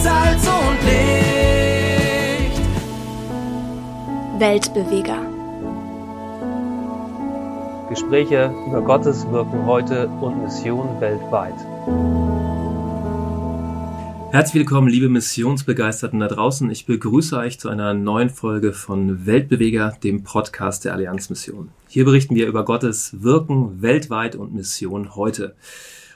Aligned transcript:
Salz 0.00 0.46
und 0.46 0.78
Licht. 0.84 2.60
Weltbeweger. 4.38 5.26
Gespräche 7.88 8.54
über 8.68 8.82
Gottes 8.82 9.28
Wirken 9.32 9.66
heute 9.66 10.06
und 10.06 10.42
Mission 10.44 11.00
weltweit. 11.00 11.56
Herzlich 14.30 14.60
willkommen, 14.60 14.86
liebe 14.86 15.08
Missionsbegeisterten 15.08 16.20
da 16.20 16.28
draußen. 16.28 16.70
Ich 16.70 16.86
begrüße 16.86 17.36
euch 17.36 17.58
zu 17.58 17.68
einer 17.68 17.92
neuen 17.94 18.30
Folge 18.30 18.72
von 18.72 19.26
Weltbeweger, 19.26 19.96
dem 20.04 20.22
Podcast 20.22 20.84
der 20.84 20.92
Allianzmission. 20.92 21.70
Hier 21.88 22.04
berichten 22.04 22.36
wir 22.36 22.46
über 22.46 22.64
Gottes 22.64 23.22
Wirken 23.22 23.82
weltweit 23.82 24.36
und 24.36 24.54
Mission 24.54 25.16
heute. 25.16 25.56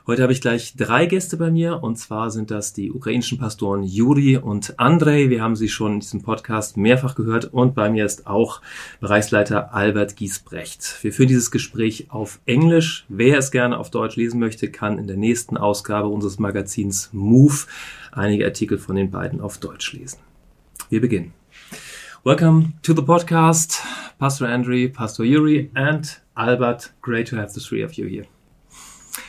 Heute 0.04 0.24
habe 0.24 0.32
ich 0.32 0.40
gleich 0.40 0.74
drei 0.76 1.06
Gäste 1.06 1.36
bei 1.36 1.52
mir 1.52 1.84
und 1.84 1.96
zwar 1.96 2.32
sind 2.32 2.50
das 2.50 2.72
die 2.72 2.90
ukrainischen 2.90 3.38
Pastoren 3.38 3.84
Juri 3.84 4.36
und 4.36 4.80
Andrei. 4.80 5.30
Wir 5.30 5.40
haben 5.40 5.54
sie 5.54 5.68
schon 5.68 5.94
in 5.94 6.00
diesem 6.00 6.22
Podcast 6.22 6.76
mehrfach 6.76 7.14
gehört 7.14 7.52
und 7.52 7.76
bei 7.76 7.88
mir 7.88 8.04
ist 8.04 8.26
auch 8.26 8.62
Bereichsleiter 8.98 9.72
Albert 9.72 10.16
Giesbrecht. 10.16 10.98
Wir 11.02 11.12
führen 11.12 11.28
dieses 11.28 11.52
Gespräch 11.52 12.10
auf 12.10 12.40
Englisch. 12.46 13.04
Wer 13.08 13.38
es 13.38 13.52
gerne 13.52 13.78
auf 13.78 13.90
Deutsch 13.90 14.16
lesen 14.16 14.40
möchte, 14.40 14.72
kann 14.72 14.98
in 14.98 15.06
der 15.06 15.16
nächsten 15.16 15.56
Ausgabe 15.56 16.08
unseres 16.08 16.40
Magazins 16.40 17.10
Move 17.12 17.54
einige 18.10 18.44
Artikel 18.44 18.78
von 18.78 18.96
den 18.96 19.12
beiden 19.12 19.40
auf 19.40 19.58
Deutsch 19.58 19.92
lesen. 19.92 20.18
Wir 20.90 21.00
beginnen. 21.00 21.32
Welcome 22.24 22.72
to 22.82 22.92
the 22.92 23.02
podcast, 23.02 23.84
Pastor 24.18 24.48
Andrei, 24.48 24.88
Pastor 24.88 25.24
Yuri, 25.24 25.70
and 25.74 26.20
Albert. 26.34 26.92
Great 27.02 27.28
to 27.28 27.36
have 27.36 27.50
the 27.50 27.60
three 27.60 27.84
of 27.84 27.92
you 27.92 28.08
here. 28.08 28.26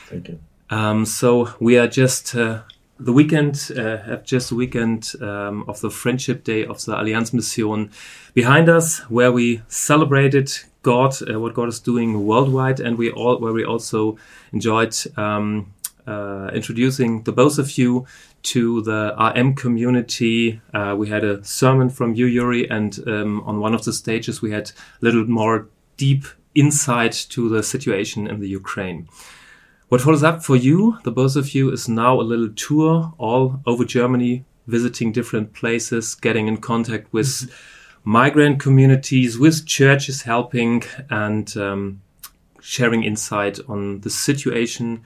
Thank 0.10 0.30
you. 0.30 0.40
Um, 0.73 1.05
so 1.05 1.54
we 1.59 1.77
are 1.77 1.88
just 1.88 2.36
uh, 2.36 2.62
the 3.00 3.13
weekend, 3.13 3.72
uh, 3.77 3.98
have 3.98 4.23
just 4.23 4.52
a 4.52 4.55
weekend 4.55 5.13
um, 5.21 5.66
of 5.68 5.79
the 5.82 5.91
Friendship 5.91 6.43
Day 6.43 6.66
of 6.66 6.84
the 6.84 6.96
Allianz 6.96 7.32
Mission 7.32 7.91
behind 8.34 8.70
us, 8.70 8.98
where 9.07 9.32
we 9.32 9.62
celebrated 9.68 10.51
God, 10.82 11.13
uh, 11.29 11.40
what 11.40 11.54
God 11.54 11.70
is 11.70 11.79
doing 11.79 12.26
worldwide, 12.26 12.79
and 12.79 12.98
we 12.98 13.12
all 13.12 13.38
where 13.38 13.54
we 13.54 13.63
also 13.63 14.18
enjoyed 14.51 14.96
um, 15.16 15.71
uh, 16.07 16.49
introducing 16.55 17.21
the 17.21 17.32
both 17.32 17.60
of 17.60 17.77
you 17.77 18.07
to 18.54 18.82
the 18.82 19.13
AM 19.20 19.54
community. 19.54 20.60
Uh, 20.74 20.96
we 20.98 21.07
had 21.07 21.24
a 21.24 21.44
sermon 21.44 21.91
from 21.91 22.16
you, 22.16 22.26
Yuri, 22.26 22.68
and 22.68 22.99
um, 23.07 23.41
on 23.41 23.60
one 23.60 23.76
of 23.76 23.84
the 23.85 23.94
stages 23.94 24.41
we 24.41 24.49
had 24.49 24.71
a 24.71 25.05
little 25.05 25.26
more 25.26 25.68
deep 25.98 26.26
insight 26.55 27.27
to 27.29 27.48
the 27.48 27.62
situation 27.62 28.26
in 28.26 28.40
the 28.40 28.49
Ukraine. 28.49 29.07
What 29.94 30.02
follows 30.02 30.24
up 30.24 30.44
for 30.44 30.55
you, 30.55 30.98
the 31.04 31.12
both 31.12 31.36
of 31.36 31.54
you, 31.54 31.72
is 31.72 31.88
now 31.88 32.20
a 32.20 32.26
little 32.26 32.49
tour 32.49 33.13
all 33.20 33.62
over 33.68 33.86
Germany, 33.86 34.44
visiting 34.66 35.12
different 35.12 35.54
places, 35.54 36.16
getting 36.16 36.48
in 36.48 36.58
contact 36.58 37.13
with 37.13 37.27
mm 37.27 37.48
-hmm. 37.48 38.22
migrant 38.22 38.63
communities, 38.63 39.38
with 39.38 39.68
churches 39.68 40.24
helping, 40.24 40.84
and 41.10 41.55
um, 41.55 42.02
sharing 42.60 43.04
insight 43.04 43.60
on 43.68 44.00
the 44.02 44.10
situation 44.10 45.05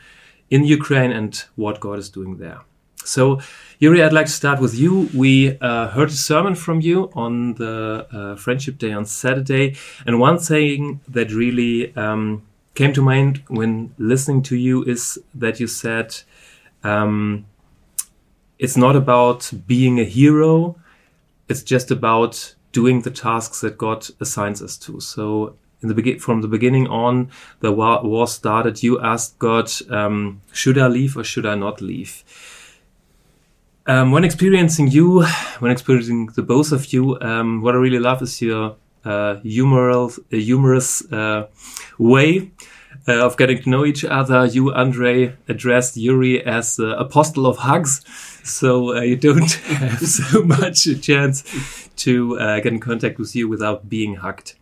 in 0.49 0.73
Ukraine 0.77 1.13
and 1.17 1.49
what 1.55 1.81
God 1.81 1.99
is 1.99 2.09
doing 2.09 2.37
there. 2.37 2.59
So, 3.03 3.39
Yuri, 3.79 3.99
I'd 4.01 4.17
like 4.19 4.29
to 4.31 4.39
start 4.41 4.59
with 4.61 4.73
you. 4.81 5.09
We 5.13 5.57
uh, 5.69 5.87
heard 5.95 6.09
a 6.09 6.21
sermon 6.29 6.55
from 6.55 6.79
you 6.81 7.09
on 7.13 7.55
the 7.55 8.07
uh, 8.17 8.35
Friendship 8.37 8.77
Day 8.77 8.93
on 8.95 9.05
Saturday, 9.05 9.75
and 10.05 10.21
one 10.21 10.39
thing 10.39 11.01
that 11.13 11.29
really 11.31 11.91
um, 11.95 12.41
came 12.77 12.93
to 12.93 13.01
mind 13.01 13.43
when 13.47 13.91
listening 13.97 14.43
to 14.43 14.55
you 14.55 14.83
is 14.83 15.19
that 15.33 15.59
you 15.59 15.65
said 15.65 16.15
um, 16.83 17.45
it's 18.59 18.77
not 18.77 18.95
about 18.95 19.51
being 19.65 19.99
a 19.99 20.03
hero, 20.03 20.75
it's 21.49 21.63
just 21.63 21.89
about 21.89 22.53
doing 22.71 23.01
the 23.01 23.09
tasks 23.09 23.61
that 23.61 23.79
God 23.79 24.07
assigns 24.19 24.61
us 24.61 24.77
to. 24.77 24.99
So 24.99 25.55
in 25.81 25.89
the 25.89 26.17
from 26.19 26.41
the 26.41 26.47
beginning 26.47 26.87
on, 26.87 27.31
the 27.61 27.71
war, 27.71 28.03
war 28.03 28.27
started. 28.27 28.83
You 28.83 29.01
asked 29.01 29.39
God, 29.39 29.71
um, 29.89 30.41
should 30.53 30.77
I 30.77 30.87
leave 30.87 31.17
or 31.17 31.23
should 31.23 31.47
I 31.47 31.55
not 31.55 31.81
leave? 31.81 32.23
Um, 33.87 34.11
when 34.11 34.23
experiencing 34.23 34.87
you, 34.91 35.23
when 35.59 35.71
experiencing 35.71 36.27
the 36.35 36.43
both 36.43 36.71
of 36.71 36.93
you, 36.93 37.19
um, 37.21 37.61
what 37.61 37.73
I 37.73 37.79
really 37.79 37.99
love 37.99 38.21
is 38.21 38.39
your 38.39 38.75
humorous, 39.43 40.19
uh, 40.19 40.35
humorous 40.35 41.11
uh, 41.11 41.47
way 41.97 42.51
uh, 43.07 43.25
of 43.25 43.37
getting 43.37 43.61
to 43.63 43.69
know 43.69 43.85
each 43.85 44.03
other. 44.03 44.45
You, 44.45 44.73
Andre, 44.73 45.35
addressed 45.47 45.97
Yuri 45.97 46.45
as 46.45 46.75
the 46.75 46.97
apostle 46.97 47.45
of 47.45 47.57
hugs, 47.57 48.03
so 48.43 48.97
uh, 48.97 49.01
you 49.01 49.15
don't 49.15 49.51
have 49.65 49.99
so 49.99 50.43
much 50.43 50.85
a 50.87 50.97
chance 50.97 51.89
to 51.97 52.39
uh, 52.39 52.59
get 52.59 52.73
in 52.73 52.79
contact 52.79 53.17
with 53.19 53.35
you 53.35 53.47
without 53.47 53.89
being 53.89 54.15
hugged. 54.15 54.53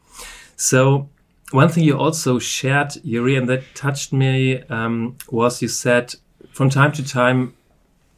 So 0.55 1.09
one 1.51 1.69
thing 1.69 1.84
you 1.84 1.97
also 1.97 2.39
shared, 2.39 2.97
Yuri, 3.03 3.35
and 3.35 3.50
that 3.50 3.63
touched 3.75 4.13
me, 4.13 4.61
um, 4.63 5.17
was 5.29 5.61
you 5.61 5.67
said 5.67 6.16
from 6.51 6.69
time 6.69 6.91
to 6.94 7.03
time, 7.03 7.53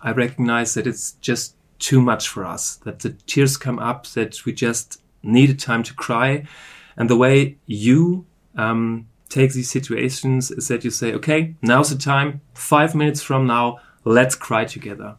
I 0.01 0.11
recognize 0.11 0.75
that 0.75 0.87
it's 0.87 1.13
just 1.13 1.55
too 1.79 2.01
much 2.01 2.27
for 2.27 2.45
us, 2.45 2.75
that 2.77 2.99
the 2.99 3.11
tears 3.27 3.57
come 3.57 3.79
up, 3.79 4.07
that 4.07 4.45
we 4.45 4.53
just 4.53 5.01
needed 5.27 5.59
time 5.59 5.83
to 5.83 5.93
cry. 5.93 6.47
And 6.95 7.09
the 7.09 7.17
way 7.17 7.57
you 7.65 8.25
um, 8.55 9.07
take 9.29 9.53
these 9.53 9.69
situations 9.69 10.49
is 10.51 10.67
that 10.69 10.83
you 10.83 10.89
say, 10.89 11.13
okay, 11.13 11.55
now's 11.61 11.89
the 11.89 11.97
time. 11.97 12.41
Five 12.53 12.95
minutes 12.95 13.21
from 13.21 13.45
now, 13.45 13.79
let's 14.03 14.35
cry 14.35 14.65
together. 14.65 15.17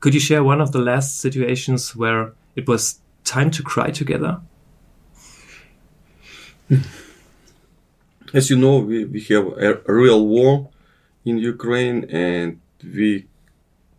Could 0.00 0.14
you 0.14 0.20
share 0.20 0.44
one 0.44 0.60
of 0.60 0.72
the 0.72 0.78
last 0.78 1.18
situations 1.18 1.96
where 1.96 2.32
it 2.54 2.68
was 2.68 3.00
time 3.24 3.50
to 3.52 3.62
cry 3.62 3.90
together? 3.90 4.40
As 8.32 8.50
you 8.50 8.56
know, 8.56 8.78
we, 8.78 9.04
we 9.04 9.20
have 9.22 9.46
a, 9.46 9.80
a 9.86 9.94
real 9.94 10.26
war 10.26 10.68
in 11.24 11.38
Ukraine 11.38 12.04
and 12.10 12.60
we 12.82 13.26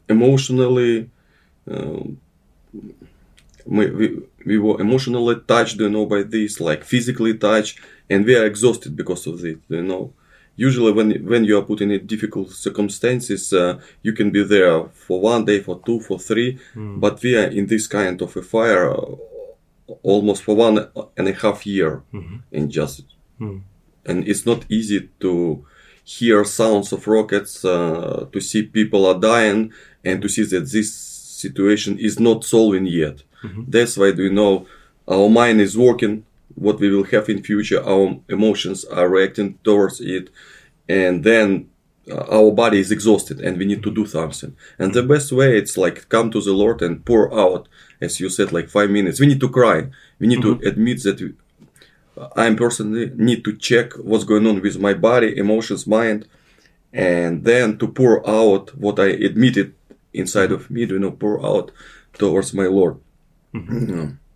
emotionally 0.07 1.09
um, 1.69 2.19
we, 3.67 3.91
we, 3.91 4.21
we 4.45 4.57
were 4.57 4.79
emotionally 4.81 5.35
touched, 5.47 5.79
you 5.79 5.89
know, 5.89 6.05
by 6.05 6.23
this, 6.23 6.59
like 6.59 6.83
physically 6.83 7.37
touched, 7.37 7.79
and 8.09 8.25
we 8.25 8.35
are 8.35 8.45
exhausted 8.45 8.95
because 8.95 9.27
of 9.27 9.43
it, 9.45 9.59
you 9.69 9.83
know. 9.83 10.13
Usually, 10.55 10.91
when 10.91 11.11
when 11.25 11.45
you 11.45 11.57
are 11.59 11.61
put 11.61 11.81
in 11.81 12.07
difficult 12.07 12.49
circumstances, 12.49 13.53
uh, 13.53 13.79
you 14.01 14.13
can 14.13 14.31
be 14.31 14.43
there 14.43 14.85
for 14.85 15.21
one 15.21 15.45
day, 15.45 15.59
for 15.61 15.79
two, 15.85 15.99
for 15.99 16.17
three, 16.17 16.57
mm. 16.75 16.99
but 16.99 17.21
we 17.21 17.35
are 17.37 17.47
in 17.47 17.67
this 17.67 17.85
kind 17.85 18.21
of 18.21 18.35
a 18.35 18.41
fire 18.41 18.89
uh, 18.89 19.15
almost 20.01 20.41
for 20.43 20.55
one 20.55 20.77
and 21.15 21.27
a 21.27 21.33
half 21.33 21.65
year, 21.67 22.01
mm-hmm. 22.11 22.37
and 22.51 22.71
just, 22.71 23.03
mm. 23.39 23.61
and 24.05 24.27
it's 24.27 24.45
not 24.47 24.65
easy 24.69 25.09
to 25.19 25.63
hear 26.03 26.43
sounds 26.43 26.91
of 26.91 27.05
rockets, 27.07 27.63
uh, 27.63 28.25
to 28.31 28.39
see 28.41 28.63
people 28.63 29.05
are 29.05 29.19
dying, 29.19 29.71
and 30.03 30.21
to 30.23 30.27
see 30.27 30.43
that 30.43 30.71
this 30.71 30.91
situation 30.93 31.99
is 31.99 32.19
not 32.19 32.43
solving 32.43 32.87
yet. 32.87 33.21
Mm-hmm. 33.43 33.63
That's 33.67 33.97
why 33.97 34.11
we 34.11 34.29
know 34.29 34.67
our 35.07 35.29
mind 35.29 35.61
is 35.61 35.77
working, 35.77 36.25
what 36.55 36.79
we 36.79 36.89
will 36.89 37.03
have 37.05 37.29
in 37.29 37.43
future, 37.43 37.83
our 37.83 38.19
emotions 38.29 38.83
are 38.85 39.09
reacting 39.09 39.59
towards 39.63 40.01
it, 40.01 40.29
and 40.89 41.23
then 41.23 41.69
uh, 42.09 42.25
our 42.31 42.51
body 42.51 42.79
is 42.79 42.91
exhausted 42.91 43.41
and 43.41 43.57
we 43.57 43.65
need 43.65 43.83
to 43.83 43.91
do 43.91 44.05
something. 44.05 44.55
And 44.79 44.93
the 44.93 45.03
best 45.03 45.31
way 45.31 45.57
it's 45.57 45.77
like 45.77 46.09
come 46.09 46.31
to 46.31 46.41
the 46.41 46.53
Lord 46.53 46.81
and 46.81 47.03
pour 47.03 47.33
out, 47.37 47.67
as 47.99 48.19
you 48.19 48.29
said, 48.29 48.51
like 48.51 48.69
five 48.69 48.89
minutes. 48.89 49.19
We 49.19 49.27
need 49.27 49.41
to 49.41 49.49
cry. 49.49 49.89
We 50.19 50.27
need 50.27 50.39
mm-hmm. 50.39 50.61
to 50.61 50.67
admit 50.67 51.03
that 51.03 51.19
we, 51.19 51.33
I 52.35 52.53
personally 52.55 53.11
need 53.15 53.43
to 53.43 53.55
check 53.57 53.93
what's 53.97 54.23
going 54.23 54.47
on 54.47 54.61
with 54.61 54.79
my 54.79 54.93
body, 54.93 55.37
emotions, 55.37 55.85
mind, 55.85 56.27
and 56.93 57.43
then 57.43 57.77
to 57.79 57.87
pour 57.87 58.27
out 58.27 58.75
what 58.77 58.99
I 58.99 59.07
admitted 59.07 59.75
inside 60.13 60.51
of 60.51 60.71
me, 60.71 60.85
you 60.85 60.99
know, 60.99 61.11
pour 61.11 61.45
out 61.45 61.71
towards 62.13 62.53
my 62.53 62.65
Lord. 62.65 62.99
Mm-hmm. 63.57 64.26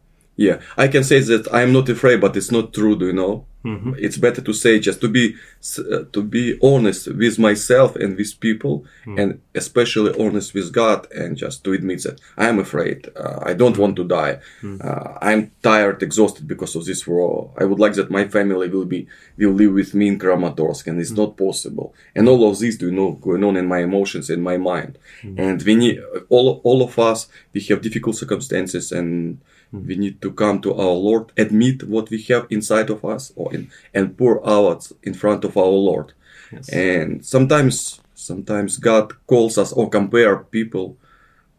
Yeah, 0.42 0.60
I 0.76 0.88
can 0.88 1.04
say 1.04 1.20
that 1.20 1.48
I'm 1.54 1.72
not 1.72 1.88
afraid, 1.88 2.20
but 2.20 2.36
it's 2.36 2.52
not 2.52 2.74
true. 2.74 2.96
Do 2.98 3.06
you 3.06 3.14
know? 3.14 3.46
Mm-hmm. 3.64 3.94
It's 4.00 4.18
better 4.18 4.42
to 4.42 4.54
say 4.54 4.80
just 4.80 5.02
to 5.02 5.08
be 5.08 5.36
uh, 5.78 6.06
to 6.14 6.24
be 6.24 6.58
honest 6.64 7.14
with 7.14 7.38
myself 7.38 7.96
and 7.96 8.18
with 8.18 8.40
people, 8.40 8.86
mm-hmm. 9.06 9.20
and 9.20 9.42
especially 9.54 10.12
honest 10.20 10.56
with 10.56 10.74
God, 10.74 11.00
and 11.12 11.38
just 11.38 11.64
to 11.66 11.74
admit 11.74 12.02
that 12.04 12.20
I'm 12.38 12.58
afraid. 12.58 13.10
Uh, 13.16 13.40
I 13.44 13.54
don't 13.54 13.78
want 13.78 13.96
to 13.98 14.04
die. 14.04 14.40
Mm-hmm. 14.64 14.82
Uh, 14.84 15.18
I'm 15.22 15.52
tired, 15.62 16.02
exhausted 16.02 16.48
because 16.48 16.76
of 16.76 16.86
this 16.86 17.06
war. 17.06 17.52
I 17.56 17.66
would 17.66 17.80
like 17.80 17.94
that 17.94 18.10
my 18.10 18.28
family 18.28 18.68
will 18.68 18.86
be 18.86 19.08
will 19.38 19.54
live 19.62 19.74
with 19.74 19.94
me 19.94 20.08
in 20.08 20.18
Kramatorsk, 20.18 20.88
and 20.88 21.00
it's 21.00 21.12
mm-hmm. 21.12 21.22
not 21.22 21.38
possible. 21.38 21.94
And 22.16 22.28
all 22.28 22.50
of 22.50 22.58
this, 22.58 22.78
do 22.78 22.88
you 22.88 22.94
know, 23.00 23.12
going 23.12 23.44
on 23.44 23.58
in 23.58 23.68
my 23.68 23.82
emotions 23.90 24.32
in 24.32 24.42
my 24.42 24.58
mind, 24.58 24.98
mm-hmm. 25.22 25.40
and 25.40 25.62
we 25.62 25.76
need 25.76 26.02
all 26.30 26.62
all 26.64 26.82
of 26.82 26.98
us. 26.98 27.28
We 27.54 27.62
have 27.70 27.84
difficult 27.84 28.16
circumstances 28.16 28.92
and 28.92 29.40
Mm. 29.61 29.61
We 29.72 29.96
need 29.96 30.22
to 30.22 30.32
come 30.32 30.62
to 30.62 30.74
our 30.74 30.98
Lord, 31.08 31.32
admit 31.38 31.84
what 31.84 32.10
we 32.10 32.22
have 32.24 32.48
inside 32.50 32.90
of 32.90 33.06
us, 33.06 33.32
or 33.36 33.54
in, 33.54 33.72
and 33.94 34.18
pour 34.18 34.48
out 34.48 34.92
in 35.04 35.14
front 35.14 35.46
of 35.46 35.56
our 35.56 35.66
Lord. 35.66 36.14
Yes. 36.52 36.70
And 36.70 37.26
sometimes, 37.26 38.02
sometimes 38.14 38.78
God 38.78 39.14
calls 39.28 39.58
us 39.58 39.72
or 39.72 39.90
compare 39.90 40.38
people 40.38 40.98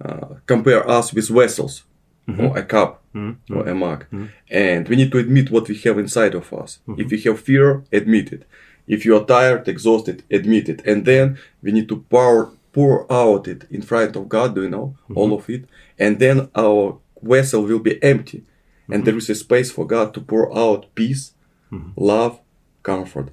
uh, 0.05 0.35
compare 0.47 0.89
us 0.89 1.13
with 1.13 1.29
vessels 1.29 1.85
mm-hmm. 2.27 2.47
or 2.47 2.59
a 2.59 2.65
cup 2.65 3.03
mm-hmm. 3.15 3.57
or 3.57 3.69
a 3.69 3.75
mug. 3.75 4.05
Mm-hmm. 4.07 4.27
And 4.51 4.89
we 4.89 4.97
need 4.97 5.13
to 5.13 5.19
admit 5.19 5.51
what 5.51 5.69
we 5.69 5.77
have 5.79 5.99
inside 5.99 6.35
of 6.35 6.53
us. 6.53 6.81
If 6.97 7.11
we 7.11 7.21
have 7.23 7.41
fear, 7.41 7.85
admit 7.93 8.33
it. 8.33 8.45
If 8.89 9.05
you 9.05 9.17
are 9.17 9.25
tired, 9.25 9.69
exhausted, 9.69 10.25
admit 10.31 10.69
it. 10.69 10.85
And 10.85 11.05
then 11.05 11.39
we 11.63 11.71
need 11.71 11.89
to 11.89 12.05
pour, 12.11 12.51
pour 12.73 13.11
out 13.13 13.47
it 13.47 13.65
in 13.71 13.83
front 13.83 14.17
of 14.17 14.29
God, 14.29 14.57
do 14.57 14.63
you 14.63 14.71
know, 14.71 14.97
all 15.15 15.33
of 15.33 15.49
it. 15.49 15.67
And 15.99 16.19
then 16.19 16.49
our 16.57 16.99
vessel 17.23 17.63
will 17.63 17.79
be 17.79 18.03
empty. 18.03 18.45
And 18.89 19.03
mhm. 19.03 19.05
there 19.07 19.17
is 19.17 19.31
a 19.31 19.35
space 19.35 19.71
for 19.71 19.87
God 19.87 20.13
to 20.15 20.21
pour 20.21 20.57
out 20.57 20.87
peace, 20.95 21.33
mhm. 21.71 21.93
love, 21.97 22.41
comfort. 22.83 23.31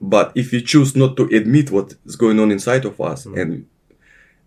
But 0.00 0.32
if 0.34 0.52
we 0.52 0.62
choose 0.62 0.94
not 0.96 1.16
to 1.16 1.24
admit 1.24 1.70
what 1.70 1.94
is 2.04 2.16
going 2.16 2.38
on 2.40 2.50
inside 2.50 2.84
of 2.84 3.00
us 3.00 3.26
mhm. 3.26 3.40
and 3.40 3.66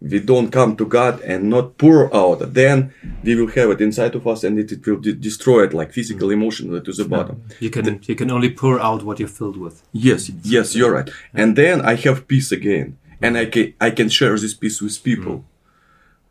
we 0.01 0.19
don't 0.19 0.51
come 0.51 0.75
to 0.75 0.85
God 0.85 1.21
and 1.21 1.49
not 1.49 1.77
pour 1.77 2.13
out, 2.15 2.53
then 2.53 2.93
we 3.23 3.35
will 3.35 3.47
have 3.47 3.71
it 3.71 3.81
inside 3.81 4.15
of 4.15 4.27
us 4.27 4.43
and 4.43 4.59
it, 4.59 4.71
it 4.71 4.85
will 4.85 4.97
de- 4.97 5.13
destroy 5.13 5.63
it 5.63 5.73
like 5.73 5.91
physical, 5.91 6.29
mm. 6.29 6.33
emotionally 6.33 6.81
to 6.81 6.93
the 6.93 7.05
bottom. 7.05 7.43
You 7.59 7.69
can 7.69 7.99
you 8.03 8.15
can 8.15 8.29
only 8.29 8.51
pour 8.51 8.79
out 8.79 9.03
what 9.03 9.19
you're 9.19 9.27
filled 9.27 9.57
with. 9.57 9.83
Yes, 9.91 10.29
yes, 10.43 10.75
you're 10.75 10.91
right. 10.91 11.09
And 11.33 11.55
then 11.55 11.81
I 11.81 11.95
have 11.95 12.27
peace 12.27 12.51
again, 12.51 12.97
and 13.21 13.37
I 13.37 13.45
can 13.47 13.73
I 13.81 13.89
can 13.89 14.09
share 14.09 14.37
this 14.37 14.53
peace 14.53 14.81
with 14.81 15.03
people. 15.03 15.45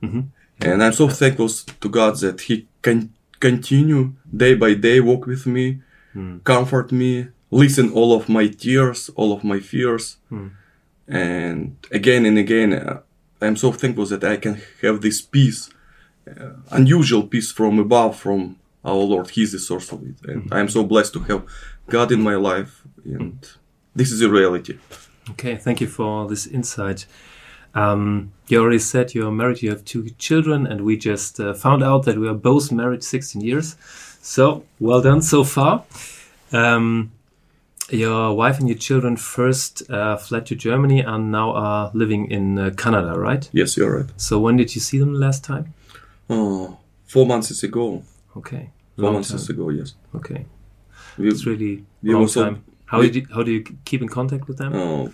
Mm-hmm. 0.03 0.07
Mm-hmm. 0.07 0.21
And 0.61 0.83
I'm 0.83 0.93
so 0.93 1.09
thankful 1.09 1.49
to 1.49 1.89
God 1.89 2.17
that 2.21 2.41
He 2.43 2.67
can 2.83 3.13
continue 3.41 4.15
day 4.35 4.55
by 4.55 4.75
day 4.75 5.01
walk 5.01 5.27
with 5.27 5.47
me, 5.47 5.81
comfort 6.45 6.93
me, 6.93 7.29
listen 7.51 7.93
all 7.93 8.15
of 8.15 8.29
my 8.29 8.49
tears, 8.49 9.11
all 9.17 9.33
of 9.33 9.45
my 9.45 9.61
fears, 9.61 10.17
and 11.09 11.77
again 11.93 12.25
and 12.27 12.39
again. 12.39 12.73
Uh, 12.73 13.01
I'm 13.41 13.57
so 13.57 13.71
thankful 13.73 14.07
that 14.07 14.25
I 14.25 14.37
can 14.39 14.61
have 14.83 15.03
this 15.03 15.21
peace, 15.21 15.69
uh, 16.29 16.51
unusual 16.71 17.25
peace 17.25 17.53
from 17.53 17.79
above, 17.79 18.17
from 18.19 18.57
our 18.83 18.95
Lord. 18.95 19.29
He's 19.31 19.53
the 19.53 19.59
source 19.59 19.93
of 19.93 20.03
it, 20.03 20.17
and 20.31 20.49
I'm 20.53 20.69
so 20.69 20.83
blessed 20.85 21.13
to 21.15 21.21
have 21.21 21.45
God 21.89 22.11
in 22.13 22.23
my 22.23 22.35
life, 22.37 22.83
and 23.05 23.39
this 23.95 24.11
is 24.11 24.23
a 24.23 24.31
reality. 24.31 24.79
Okay, 25.31 25.57
thank 25.57 25.81
you 25.81 25.87
for 25.89 26.27
this 26.29 26.47
insight. 26.47 27.07
Um, 27.77 28.33
you 28.49 28.61
already 28.61 28.79
said 28.79 29.15
you're 29.15 29.31
married, 29.31 29.63
you 29.63 29.71
have 29.71 29.85
two 29.85 30.09
children, 30.19 30.67
and 30.67 30.81
we 30.81 30.97
just 30.97 31.39
uh, 31.41 31.53
found 31.55 31.83
out 31.83 32.05
that 32.05 32.17
we 32.17 32.27
are 32.29 32.35
both 32.35 32.73
married 32.73 33.05
16 33.05 33.43
years. 33.43 33.77
So, 34.23 34.65
well 34.81 35.03
done 35.03 35.21
so 35.23 35.45
far. 35.45 35.85
Um, 36.53 37.13
your 37.91 38.35
wife 38.35 38.59
and 38.59 38.69
your 38.69 38.79
children 38.79 39.17
first 39.17 39.89
uh, 39.91 40.17
fled 40.17 40.47
to 40.47 40.55
Germany 40.57 41.01
and 41.01 41.31
now 41.31 41.53
are 41.53 41.91
living 41.95 42.31
in 42.31 42.59
uh, 42.59 42.71
Canada, 42.77 43.19
right? 43.19 43.49
Yes, 43.53 43.77
you're 43.77 43.99
right. 43.99 44.11
So, 44.17 44.39
when 44.41 44.57
did 44.57 44.75
you 44.75 44.81
see 44.81 44.99
them 44.99 45.15
last 45.15 45.45
time? 45.45 45.75
Oh, 46.31 46.79
four 47.05 47.27
months 47.27 47.63
ago. 47.63 48.03
Okay. 48.37 48.71
Four 48.99 49.13
months 49.13 49.31
time. 49.31 49.55
ago, 49.55 49.69
yes. 49.71 49.95
Okay. 50.15 50.47
We, 51.19 51.29
It's 51.29 51.45
really 51.47 51.85
we 52.03 52.13
long 52.13 52.23
also- 52.23 52.45
time. 52.45 52.65
How 52.87 53.01
we- 53.01 53.07
did 53.11 53.15
you, 53.17 53.27
how 53.35 53.43
do 53.43 53.51
you 53.51 53.63
keep 53.85 54.01
in 54.03 54.09
contact 54.09 54.47
with 54.49 54.59
them? 54.59 54.73
uh, 54.75 55.09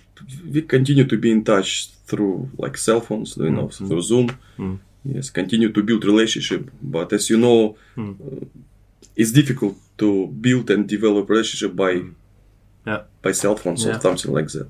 we 0.52 0.62
continue 0.62 1.04
to 1.12 1.16
be 1.16 1.30
in 1.30 1.42
touch 1.44 1.88
through 2.06 2.50
like 2.58 2.76
cell 2.76 3.00
phones, 3.00 3.36
you 3.36 3.50
know, 3.50 3.66
Mm-hmm. 3.68 3.86
through 3.88 4.02
Zoom. 4.02 4.28
Yes, 5.04 5.30
continue 5.30 5.70
to 5.72 5.82
build 5.82 6.04
relationship. 6.04 6.70
But 6.80 7.12
as 7.12 7.28
you 7.30 7.38
know, 7.38 7.76
Mm. 7.96 8.14
uh, 8.20 8.44
it's 9.16 9.32
difficult 9.32 9.74
to 9.98 10.26
build 10.28 10.70
and 10.70 10.86
develop 10.88 11.28
relationship 11.28 11.74
by 11.74 11.92
Yeah. 12.86 13.02
by 13.24 13.32
cell 13.32 13.56
phones 13.56 13.84
Yeah. 13.84 13.96
or 13.96 14.00
something 14.00 14.32
like 14.38 14.48
that. 14.56 14.68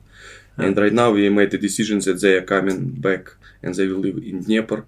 And 0.57 0.77
right 0.77 0.93
now 0.93 1.09
we 1.13 1.29
made 1.31 1.51
the 1.51 1.59
decision 1.69 1.99
that 2.07 2.21
they 2.23 2.35
are 2.39 2.47
coming 2.55 2.79
back 3.07 3.23
and 3.63 3.75
they 3.75 3.87
will 3.89 4.01
live 4.07 4.19
in 4.31 4.37
Dnieper. 4.45 4.81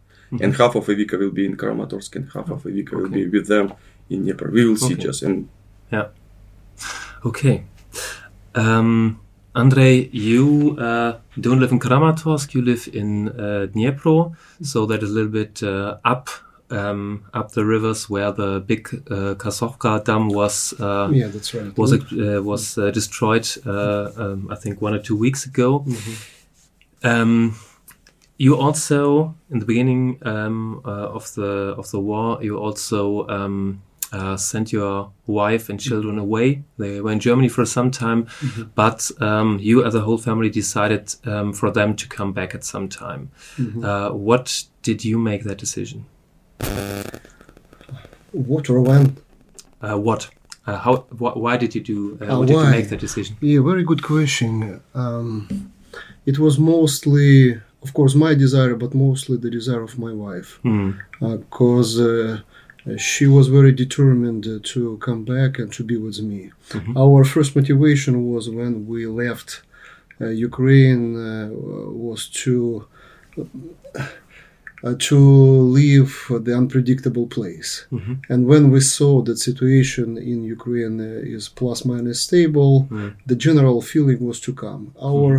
And 0.43 0.55
half 0.61 0.75
of 0.77 0.89
a 0.89 0.95
week 0.95 1.13
I 1.15 1.17
will 1.23 1.31
be 1.41 1.45
in 1.47 1.57
Kramatorsk 1.57 2.17
and 2.17 2.25
half 2.35 2.49
of 2.51 2.65
a 2.67 2.71
week 2.77 2.89
I 2.93 2.97
will 2.97 3.09
be 3.21 3.27
with 3.29 3.47
them 3.49 3.67
in 4.11 4.19
Dnieper. 4.23 4.49
We 4.51 4.63
will 4.69 4.77
see 4.87 4.95
Okay. 4.95 5.03
just 5.09 5.23
and 5.23 5.49
Yeah. 5.93 6.09
Okay. 7.25 7.65
Um, 8.55 9.21
Andrei, 9.55 10.09
you 10.13 10.77
uh, 10.81 11.19
don't 11.41 11.61
live 11.61 11.71
in 11.73 11.79
Kramatorsk. 11.79 12.55
You 12.55 12.63
live 12.63 12.89
in 12.93 13.29
uh, 13.29 13.67
Dnipro, 13.73 14.35
so 14.63 14.87
that 14.87 15.03
is 15.03 15.11
a 15.11 15.13
little 15.13 15.31
bit 15.31 15.63
uh, 15.63 15.99
up, 16.05 16.29
um, 16.71 17.25
up 17.33 17.53
the 17.53 17.65
rivers 17.65 18.11
where 18.11 18.33
the 18.33 18.61
big 18.61 18.89
uh, 19.11 19.35
Kakhovka 19.37 20.03
dam 20.05 20.29
was 20.29 20.75
uh, 20.81 21.09
Yeah, 21.13 21.29
that's 21.29 21.55
right. 21.55 21.77
was 21.79 21.93
uh, 21.93 22.43
was 22.43 22.77
uh, 22.79 22.91
destroyed. 22.91 23.47
Uh, 23.65 24.11
um, 24.17 24.49
I 24.51 24.57
think 24.57 24.83
one 24.83 24.95
or 24.95 24.99
two 25.01 25.17
weeks 25.17 25.47
ago. 25.47 25.87
Um, 27.05 27.55
you 28.39 28.57
also, 28.57 29.35
in 29.51 29.61
the 29.61 29.67
beginning 29.67 30.19
um, 30.23 30.81
uh, 30.85 30.89
of 31.15 31.33
the 31.35 31.75
of 31.79 31.91
the 31.93 32.01
war, 32.01 32.43
you 32.43 32.59
also 32.59 33.29
um, 33.29 33.83
uh, 34.17 34.37
sent 34.37 34.67
your 34.73 35.11
wife 35.27 35.65
and 35.71 35.79
children 35.81 36.19
away. 36.19 36.63
They 36.79 37.01
were 37.01 37.13
in 37.13 37.21
Germany 37.21 37.49
for 37.49 37.65
some 37.67 37.91
time, 37.91 38.27
but 38.75 39.01
um, 39.21 39.59
you, 39.69 39.85
as 39.89 39.95
a 39.95 40.01
whole 40.07 40.19
family, 40.19 40.51
decided 40.51 41.05
um, 41.33 41.53
for 41.53 41.71
them 41.73 41.95
to 41.97 42.05
come 42.17 42.33
back 42.33 42.55
at 42.55 42.65
some 42.65 42.89
time. 42.89 43.23
Uh, 43.83 44.11
what 44.29 44.47
did 44.83 45.05
you 45.05 45.19
make 45.19 45.43
that 45.45 45.59
decision? 45.59 46.05
What 48.33 48.69
or 48.71 48.81
when? 48.81 49.17
Uh, 49.83 49.99
what? 49.99 50.29
Uh, 50.67 50.79
how? 50.79 50.95
Wh- 51.21 51.37
why 51.45 51.57
did 51.57 51.75
you 51.75 51.83
do? 51.83 52.19
Uh, 52.21 52.25
Uh, 52.33 52.39
what 52.39 52.49
did 52.49 52.57
you 52.57 52.71
make 52.71 52.89
that 52.89 53.01
decision? 53.01 53.37
Yeah, 53.41 53.61
very 53.63 53.85
good 53.85 54.03
question. 54.03 54.81
Um, 54.95 55.49
it 56.27 56.39
was 56.39 56.59
mostly, 56.59 57.61
of 57.83 57.93
course, 57.93 58.15
my 58.27 58.35
desire, 58.35 58.75
but 58.77 58.95
mostly 58.95 59.37
the 59.37 59.51
desire 59.51 59.83
of 59.83 59.99
my 59.99 60.13
wife, 60.13 60.51
Hmm. 60.63 60.91
because 61.21 62.01
uh, 62.01 62.39
she 62.99 63.27
was 63.27 63.47
very 63.49 63.73
determined 63.73 64.45
to 64.73 64.81
come 65.07 65.25
back 65.25 65.59
and 65.61 65.73
to 65.73 65.83
be 65.91 65.97
with 65.97 66.19
me. 66.21 66.43
Our 66.97 67.25
first 67.25 67.51
motivation 67.57 68.15
was 68.33 68.45
when 68.59 68.73
we 68.87 69.01
left 69.07 69.49
uh, 70.21 70.29
Ukraine 70.29 71.05
uh, 71.17 71.49
was 72.07 72.21
to. 72.43 72.87
Uh, 74.83 74.95
to 74.99 75.19
leave 75.81 76.13
the 76.47 76.55
unpredictable 76.55 77.27
place. 77.27 77.87
And 78.29 78.41
when 78.47 78.71
we 78.71 78.81
saw 78.81 79.23
that 79.23 79.39
situation 79.39 80.19
in 80.19 80.39
Ukraine 80.57 81.01
is 81.37 81.49
plus 81.49 81.87
minus 81.87 82.21
stable, 82.29 82.75
the 83.31 83.35
general 83.47 83.81
feeling 83.81 84.21
was 84.29 84.39
to 84.47 84.53
come. 84.53 84.83
Our 85.09 85.31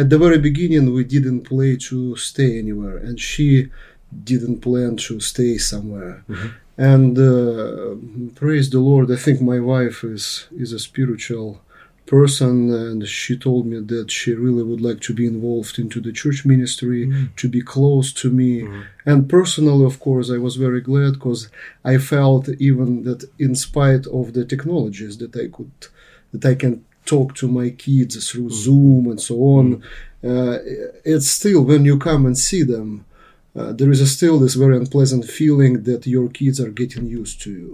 at 0.00 0.10
the 0.10 0.18
very 0.24 0.38
beginning 0.48 0.92
we 0.92 1.04
didn't 1.04 1.42
play 1.52 1.76
to 1.90 1.98
stay 2.16 2.58
anywhere, 2.58 2.96
and 3.06 3.14
she 3.20 3.70
didn't 4.30 4.58
plan 4.66 4.92
to 5.06 5.20
stay 5.20 5.58
somewhere. 5.58 6.24
And 6.78 7.18
uh, 7.18 7.96
praise 8.36 8.70
the 8.70 8.78
Lord, 8.78 9.10
I 9.10 9.16
think 9.16 9.40
my 9.40 9.58
wife 9.58 10.04
is 10.04 10.46
is 10.56 10.72
a 10.72 10.78
spiritual 10.78 11.60
person 12.06 12.72
and 12.72 13.06
she 13.06 13.36
told 13.36 13.66
me 13.66 13.78
that 13.80 14.10
she 14.10 14.32
really 14.32 14.62
would 14.62 14.80
like 14.80 15.00
to 15.00 15.12
be 15.12 15.26
involved 15.26 15.78
into 15.78 16.00
the 16.00 16.10
church 16.10 16.46
ministry 16.46 17.02
to 17.36 17.48
be 17.50 17.60
close 17.60 18.14
to 18.14 18.30
me. 18.30 18.62
And 19.04 19.28
personally 19.28 19.84
of 19.84 20.00
course 20.00 20.30
i 20.30 20.38
was 20.38 20.56
very 20.56 20.80
glad 20.80 21.12
because 21.14 21.50
i 21.84 21.98
felt 21.98 22.48
even 22.68 23.02
that 23.04 23.20
in 23.38 23.54
spite 23.54 24.06
of 24.06 24.32
the 24.32 24.44
technologies 24.52 25.18
that 25.18 25.34
i 25.36 25.48
could 25.54 25.70
that 26.32 26.44
i 26.52 26.54
can 26.54 26.84
talk 27.04 27.34
to 27.34 27.46
my 27.60 27.68
kids 27.70 28.14
through 28.30 28.50
zoom 28.50 29.06
and 29.10 29.20
so 29.20 29.34
on 29.58 29.82
uh, 30.30 30.58
it's 31.12 31.28
still 31.38 31.62
when 31.70 31.84
you 31.84 31.98
come 31.98 32.26
and 32.26 32.36
see 32.36 32.62
them 32.62 33.04
uh, 33.58 33.72
there 33.78 33.90
is 33.90 34.00
still 34.18 34.36
this 34.38 34.54
very 34.54 34.76
unpleasant 34.82 35.24
feeling 35.38 35.82
that 35.88 36.02
your 36.06 36.28
kids 36.38 36.58
are 36.64 36.70
getting 36.80 37.04
used 37.20 37.36
to 37.44 37.50
you. 37.50 37.70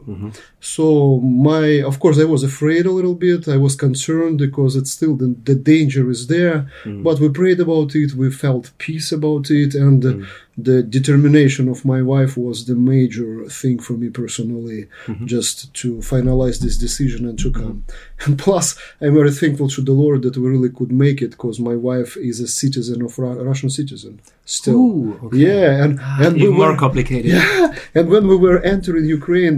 So 0.60 0.84
my, 1.20 1.66
of 1.90 1.96
course, 2.02 2.18
I 2.18 2.24
was 2.34 2.42
afraid 2.42 2.84
a 2.86 2.90
little 2.98 3.14
bit. 3.26 3.40
I 3.48 3.58
was 3.66 3.74
concerned 3.86 4.38
because 4.38 4.72
it's 4.78 4.92
still 4.98 5.14
the, 5.22 5.30
the 5.50 5.54
danger 5.72 6.04
is 6.10 6.26
there. 6.28 6.58
But 7.06 7.20
we 7.20 7.28
prayed 7.28 7.60
about 7.60 7.90
it. 8.02 8.14
We 8.14 8.30
felt 8.30 8.64
peace 8.78 9.08
about 9.18 9.50
it, 9.50 9.74
and 9.74 10.00
uh, 10.04 10.26
the 10.56 10.82
determination 10.82 11.68
of 11.68 11.84
my 11.84 12.00
wife 12.02 12.36
was 12.36 12.66
the 12.66 12.74
major 12.76 13.44
thing 13.48 13.78
for 13.80 13.94
me 13.94 14.08
personally, 14.08 14.86
just 15.24 15.72
to 15.74 15.96
finalize 15.96 16.60
this 16.60 16.76
decision 16.76 17.26
and 17.28 17.38
to 17.38 17.50
come. 17.50 17.84
And 18.26 18.38
plus, 18.38 18.66
I'm 19.02 19.14
very 19.14 19.32
thankful 19.32 19.68
to 19.70 19.82
the 19.82 19.92
Lord 19.92 20.22
that 20.22 20.36
we 20.36 20.48
really 20.48 20.70
could 20.70 20.92
make 20.92 21.20
it 21.20 21.32
because 21.32 21.58
my 21.60 21.76
wife 21.76 22.16
is 22.16 22.40
a 22.40 22.46
citizen 22.46 23.02
of 23.02 23.18
Ru- 23.18 23.42
Russian 23.42 23.68
citizen 23.68 24.20
still. 24.46 24.76
Ooh, 24.76 25.20
okay. 25.24 25.36
Yeah, 25.38 25.82
and 25.84 25.92
and 26.24 26.34
we 26.36 26.42
Even 26.44 26.54
more 26.54 26.70
were, 26.72 26.76
complicated. 26.86 27.32
yeah, 27.36 27.74
and 27.96 28.08
when 28.08 28.24
we 28.28 28.36
were 28.36 28.60
entering 28.74 29.04
Ukraine, 29.20 29.56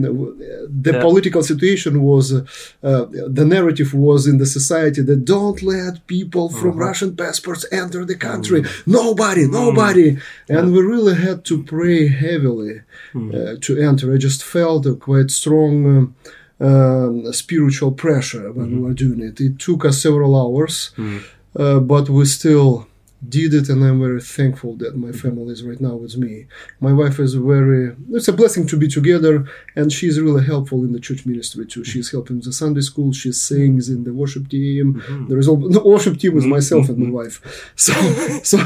the 0.86 0.92
Yeah. 0.94 1.00
political 1.08 1.42
situation 1.52 1.92
was, 2.10 2.24
uh, 2.32 3.04
the 3.40 3.46
narrative 3.56 3.90
was 4.08 4.20
in 4.30 4.36
the 4.42 4.46
society 4.58 5.02
that 5.10 5.20
don't 5.36 5.60
let 5.76 5.92
people 6.16 6.46
from 6.58 6.70
Uh-huh. 6.74 6.86
Russian 6.88 7.10
passports 7.22 7.64
enter 7.82 8.00
the 8.12 8.18
country. 8.28 8.60
Mm. 8.62 8.68
Nobody, 9.00 9.44
nobody. 9.62 10.08
And 10.54 10.64
we 10.74 10.80
really 10.92 11.14
had 11.26 11.38
to 11.44 11.62
pray 11.62 12.08
heavily 12.08 12.80
Mm. 13.14 13.30
uh, 13.34 13.56
to 13.66 13.72
enter. 13.88 14.14
I 14.14 14.18
just 14.18 14.42
felt 14.44 14.86
a 14.86 14.94
quite 14.94 15.30
strong. 15.30 15.74
Um, 15.96 16.14
um, 16.58 17.32
spiritual 17.32 17.92
pressure 17.92 18.50
when 18.52 18.66
Mm-hmm. 18.66 18.76
we 18.76 18.82
were 18.86 18.94
doing 19.04 19.20
it. 19.28 19.40
It 19.40 19.58
took 19.58 19.84
us 19.84 20.00
several 20.02 20.32
hours, 20.42 20.90
Mm. 20.96 21.20
uh, 21.62 21.80
but 21.80 22.08
we 22.08 22.24
still 22.24 22.86
did 23.28 23.54
it, 23.54 23.68
and 23.68 23.82
I'm 23.82 24.00
very 24.00 24.20
thankful 24.20 24.76
that 24.76 24.96
my 24.96 25.10
family 25.10 25.52
is 25.52 25.62
right 25.62 25.80
now 25.80 25.94
with 25.94 26.16
me. 26.16 26.46
My 26.80 26.92
wife 26.92 27.18
is 27.18 27.34
very. 27.34 27.96
It's 28.10 28.28
a 28.28 28.32
blessing 28.32 28.66
to 28.68 28.76
be 28.76 28.88
together, 28.88 29.46
and 29.74 29.92
she's 29.92 30.20
really 30.20 30.44
helpful 30.44 30.84
in 30.84 30.92
the 30.92 31.00
church 31.00 31.24
ministry 31.24 31.66
too. 31.66 31.82
She's 31.84 32.10
helping 32.10 32.40
the 32.40 32.52
Sunday 32.52 32.82
school. 32.82 33.12
She 33.12 33.32
sings 33.32 33.88
in 33.88 34.04
the 34.04 34.12
worship 34.12 34.48
team. 34.48 34.94
Mm-hmm. 34.94 35.28
There 35.28 35.38
is 35.38 35.48
all 35.48 35.56
the 35.56 35.82
worship 35.82 36.18
team 36.18 36.36
is 36.36 36.44
mm-hmm. 36.44 36.50
myself 36.50 36.88
and 36.88 36.98
my 36.98 37.06
mm-hmm. 37.06 37.14
wife. 37.14 37.72
So, 37.76 37.92
so 38.42 38.58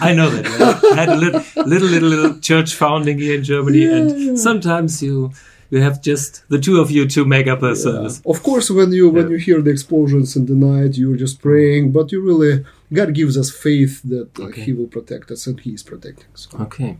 I 0.00 0.14
know 0.14 0.30
that. 0.30 0.44
yeah. 0.44 0.90
I 0.92 0.96
had 0.96 1.08
a 1.08 1.16
little, 1.16 1.42
little, 1.66 1.88
little, 1.88 2.08
little 2.08 2.40
church 2.40 2.74
founding 2.74 3.18
here 3.18 3.36
in 3.36 3.44
Germany, 3.44 3.84
and 3.84 4.38
sometimes 4.38 5.02
you 5.02 5.32
you 5.72 5.80
have 5.80 6.02
just 6.02 6.46
the 6.50 6.58
two 6.58 6.80
of 6.80 6.90
you 6.90 7.08
to 7.08 7.24
make 7.24 7.46
up 7.48 7.62
a 7.62 7.74
service. 7.74 8.20
Of 8.26 8.42
course, 8.42 8.70
when 8.70 8.92
you 8.92 9.08
when 9.08 9.24
Yeah. 9.24 9.32
you 9.32 9.38
hear 9.38 9.60
the 9.62 9.70
explosions 9.70 10.36
in 10.36 10.44
the 10.46 10.54
night, 10.70 10.98
you're 10.98 11.16
just 11.16 11.40
praying, 11.40 11.92
but 11.92 12.12
you 12.12 12.20
really 12.20 12.54
God 12.92 13.14
gives 13.14 13.36
us 13.36 13.50
faith 13.50 14.02
that 14.04 14.38
uh, 14.38 14.44
Okay. 14.44 14.62
He 14.62 14.72
will 14.72 14.86
protect 14.86 15.30
us, 15.30 15.46
and 15.46 15.58
He 15.60 15.72
is 15.72 15.82
protecting. 15.82 16.26
So. 16.34 16.58
Okay. 16.58 16.96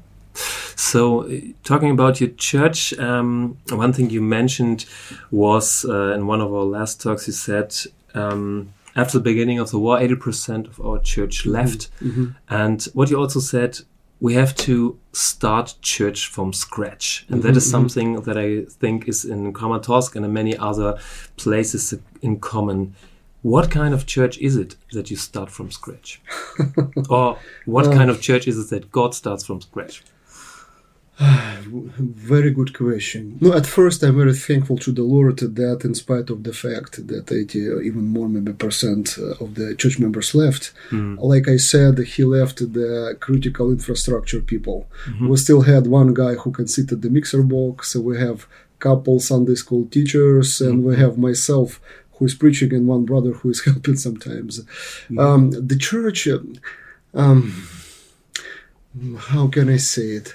So, 0.76 1.24
uh, 1.24 1.40
talking 1.64 1.90
about 1.90 2.20
your 2.20 2.30
church, 2.30 2.98
um, 2.98 3.58
one 3.70 3.92
thing 3.92 4.10
you 4.10 4.22
mentioned 4.22 4.86
was 5.30 5.84
uh, 5.84 6.14
in 6.14 6.26
one 6.26 6.40
of 6.40 6.52
our 6.52 6.64
last 6.64 7.02
talks, 7.02 7.26
you 7.26 7.32
said 7.32 7.74
um, 8.14 8.72
after 8.96 9.18
the 9.18 9.24
beginning 9.24 9.58
of 9.58 9.70
the 9.70 9.78
war, 9.78 9.98
80% 9.98 10.68
of 10.68 10.80
our 10.84 10.98
church 10.98 11.46
left. 11.46 11.88
And 12.48 12.82
what 12.94 13.10
you 13.10 13.18
also 13.18 13.40
said, 13.40 13.78
we 14.20 14.34
have 14.34 14.54
to 14.54 14.98
start 15.12 15.74
church 15.82 16.28
from 16.28 16.52
scratch. 16.52 17.26
And 17.28 17.42
that 17.42 17.56
is 17.56 17.68
something 17.68 18.20
that 18.22 18.38
I 18.38 18.64
think 18.64 19.08
is 19.08 19.24
in 19.24 19.52
Kramatorsk 19.52 20.14
and 20.14 20.24
in 20.24 20.32
many 20.32 20.56
other 20.56 20.98
places 21.36 21.94
in 22.20 22.38
common. 22.38 22.94
What 23.42 23.70
kind 23.70 23.92
of 23.92 24.06
church 24.06 24.38
is 24.38 24.56
it 24.56 24.76
that 24.92 25.10
you 25.10 25.16
start 25.16 25.50
from 25.50 25.70
scratch? 25.70 26.20
or 27.10 27.38
what 27.66 27.88
uh. 27.88 27.92
kind 27.92 28.08
of 28.10 28.20
church 28.20 28.46
is 28.46 28.58
it 28.58 28.70
that 28.70 28.90
God 28.92 29.14
starts 29.14 29.44
from 29.44 29.60
scratch? 29.60 30.02
Very 31.22 32.50
good 32.50 32.76
question. 32.76 33.38
No, 33.40 33.52
at 33.52 33.66
first 33.66 34.02
I'm 34.02 34.16
very 34.16 34.34
thankful 34.34 34.78
to 34.78 34.90
the 34.92 35.02
Lord 35.02 35.38
that, 35.38 35.84
in 35.84 35.94
spite 35.94 36.30
of 36.30 36.42
the 36.42 36.52
fact 36.52 37.06
that 37.06 37.30
80, 37.30 37.68
or 37.68 37.82
even 37.82 38.04
more 38.04 38.28
maybe 38.28 38.52
percent 38.52 39.18
uh, 39.18 39.44
of 39.44 39.54
the 39.54 39.74
church 39.76 39.98
members 39.98 40.34
left, 40.34 40.72
hmm. 40.88 41.16
like 41.18 41.48
I 41.48 41.58
said, 41.58 41.98
He 41.98 42.24
left 42.24 42.58
the 42.58 43.16
critical 43.20 43.70
infrastructure 43.70 44.40
people. 44.40 44.88
Mm-hmm. 45.06 45.28
We 45.28 45.36
still 45.36 45.62
had 45.62 45.86
one 45.86 46.14
guy 46.14 46.34
who 46.34 46.50
can 46.50 46.66
sit 46.66 46.90
at 46.92 47.02
the 47.02 47.10
mixer 47.10 47.42
box. 47.42 47.92
So 47.92 48.00
We 48.00 48.18
have 48.18 48.46
couple 48.82 49.20
Sunday 49.20 49.54
school 49.54 49.84
teachers, 49.86 50.60
and 50.60 50.82
we 50.84 50.92
mm-hmm. 50.92 51.02
have 51.02 51.16
myself 51.16 51.80
who 52.22 52.26
is 52.26 52.36
preaching, 52.36 52.72
and 52.72 52.86
one 52.86 53.04
brother 53.04 53.32
who 53.32 53.50
is 53.50 53.64
helping 53.68 53.96
sometimes. 53.96 54.60
Um, 55.18 55.50
the 55.50 55.76
church. 55.76 56.28
Um, 57.14 57.68
how 59.18 59.48
can 59.48 59.68
I 59.68 59.78
say 59.78 60.08
it? 60.20 60.34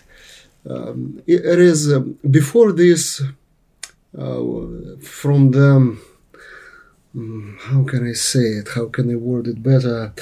Um, 0.69 1.23
it, 1.25 1.45
it 1.45 1.59
is 1.59 1.93
um, 1.93 2.19
before 2.29 2.73
this 2.73 3.21
uh, 4.17 4.43
from 4.99 5.51
the 5.51 5.71
um, 7.15 7.57
how 7.61 7.83
can 7.83 8.07
I 8.07 8.13
say 8.13 8.47
it? 8.59 8.69
How 8.75 8.87
can 8.87 9.09
I 9.09 9.15
word 9.15 9.47
it 9.47 9.63
better? 9.63 10.13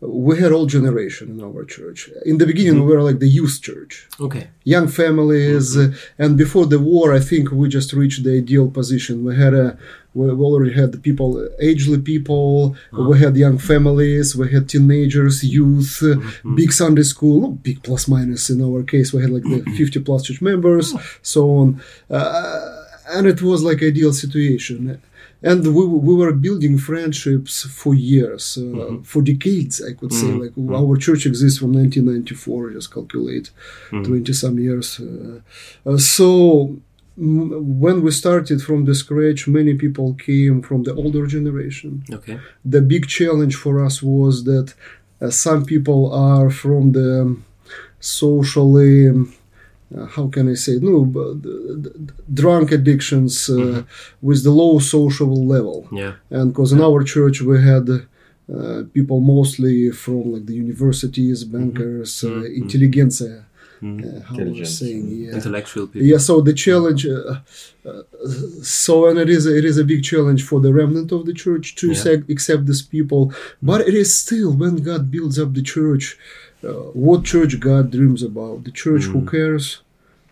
We 0.00 0.38
had 0.38 0.52
all 0.52 0.66
generation 0.66 1.30
in 1.30 1.40
our 1.42 1.64
church. 1.64 2.10
In 2.26 2.36
the 2.36 2.46
beginning, 2.46 2.74
mm-hmm. 2.74 2.88
we 2.88 2.96
were 2.96 3.02
like 3.02 3.18
the 3.18 3.28
youth 3.28 3.62
church, 3.62 4.06
Okay. 4.20 4.48
young 4.64 4.88
families, 4.88 5.74
mm-hmm. 5.74 5.94
uh, 5.94 6.22
and 6.24 6.36
before 6.36 6.66
the 6.66 6.78
war, 6.78 7.14
I 7.14 7.20
think 7.20 7.50
we 7.50 7.68
just 7.68 7.92
reached 7.94 8.22
the 8.22 8.36
ideal 8.36 8.70
position. 8.70 9.24
We 9.24 9.36
had 9.36 9.54
a 9.54 9.78
we 10.16 10.32
we 10.32 10.44
already 10.44 10.72
had 10.72 10.92
the 10.92 10.98
people, 10.98 11.30
uh, 11.38 11.48
agely 11.62 12.02
people. 12.02 12.76
Uh-huh. 12.92 13.08
We 13.08 13.18
had 13.18 13.36
young 13.36 13.58
families. 13.58 14.36
We 14.36 14.50
had 14.52 14.68
teenagers, 14.68 15.44
youth, 15.44 15.98
uh, 16.02 16.16
mm-hmm. 16.16 16.54
big 16.56 16.72
Sunday 16.72 17.02
school, 17.02 17.52
big 17.66 17.82
plus 17.82 18.08
minus. 18.08 18.50
In 18.50 18.62
our 18.62 18.82
case, 18.82 19.12
we 19.12 19.22
had 19.22 19.30
like 19.30 19.44
the 19.44 19.62
fifty 19.78 20.00
plus 20.00 20.24
church 20.24 20.42
members, 20.42 20.92
oh. 20.94 21.02
so 21.22 21.40
on, 21.60 21.82
uh, 22.10 22.84
and 23.14 23.26
it 23.26 23.40
was 23.42 23.62
like 23.62 23.82
ideal 23.82 24.12
situation. 24.12 25.00
And 25.42 25.64
we, 25.74 25.86
we 25.86 26.14
were 26.14 26.32
building 26.32 26.78
friendships 26.78 27.62
for 27.64 27.94
years, 27.94 28.58
uh, 28.58 28.96
for 29.02 29.22
decades, 29.22 29.82
I 29.82 29.92
could 29.92 30.12
say. 30.12 30.26
Like 30.26 30.52
our 30.70 30.96
church 30.96 31.26
exists 31.26 31.58
from 31.58 31.72
1994, 31.72 32.70
just 32.70 32.92
calculate 32.92 33.50
20 33.90 34.32
some 34.32 34.58
years. 34.58 34.98
Uh, 34.98 35.40
uh, 35.84 35.98
so 35.98 36.76
when 37.16 38.02
we 38.02 38.10
started 38.10 38.62
from 38.62 38.84
the 38.84 38.94
scratch, 38.94 39.48
many 39.48 39.74
people 39.74 40.14
came 40.14 40.62
from 40.62 40.82
the 40.82 40.94
older 40.94 41.26
generation. 41.26 42.04
Okay. 42.12 42.38
The 42.64 42.82
big 42.82 43.06
challenge 43.06 43.56
for 43.56 43.84
us 43.84 44.02
was 44.02 44.44
that 44.44 44.74
uh, 45.20 45.30
some 45.30 45.64
people 45.64 46.12
are 46.12 46.50
from 46.50 46.92
the 46.92 47.22
um, 47.22 47.44
socially. 48.00 49.10
Uh, 49.94 50.06
how 50.06 50.26
can 50.34 50.44
I 50.50 50.54
say? 50.54 50.74
No, 50.90 51.04
but 51.04 51.42
the- 51.44 51.78
the- 51.84 51.94
drunk 52.42 52.66
addictions 52.78 53.34
uh, 53.48 53.82
with 54.28 54.40
the 54.46 54.50
low 54.62 54.78
social 54.96 55.32
level 55.54 55.78
Yeah. 56.02 56.14
and 56.36 56.52
because 56.52 56.70
in 56.72 56.80
our 56.88 57.00
church 57.14 57.36
we 57.42 57.56
had 57.72 57.86
uh, 58.56 58.82
people 58.96 59.18
mostly 59.20 59.90
from 60.02 60.22
like 60.34 60.46
the 60.46 60.54
universities, 60.66 61.38
bankers, 61.44 62.12
uh, 62.24 62.44
intelligentsia. 62.62 63.44
Uh, 63.82 64.20
how 64.28 64.36
was 64.38 64.78
saying, 64.78 65.04
yeah. 65.22 65.32
Intellectual 65.38 65.86
people. 65.86 66.06
Yeah, 66.10 66.16
so 66.28 66.40
the 66.40 66.54
challenge, 66.54 67.02
uh, 67.06 67.40
uh, 67.88 68.02
so 68.62 69.06
and 69.08 69.18
it 69.18 69.28
is 69.36 69.44
it 69.60 69.64
is 69.70 69.76
a 69.78 69.84
big 69.84 70.02
challenge 70.02 70.42
for 70.50 70.58
the 70.60 70.72
remnant 70.80 71.12
of 71.12 71.26
the 71.28 71.34
church 71.44 71.66
to 71.80 71.86
Yeah. 71.88 71.92
accept, 72.34 72.62
these 72.66 72.82
people, 72.82 73.22
but 73.70 73.80
it 73.90 73.94
is 74.02 74.16
still 74.24 74.50
when 74.62 74.76
God 74.90 75.02
builds 75.14 75.38
up 75.42 75.50
the 75.54 75.62
church, 75.76 76.04
Uh, 76.64 76.90
what 76.92 77.24
church 77.24 77.58
God 77.60 77.90
dreams 77.90 78.22
about 78.22 78.64
the 78.64 78.70
church 78.70 79.04
who 79.04 79.20
hmm. 79.20 79.28
cares 79.28 79.80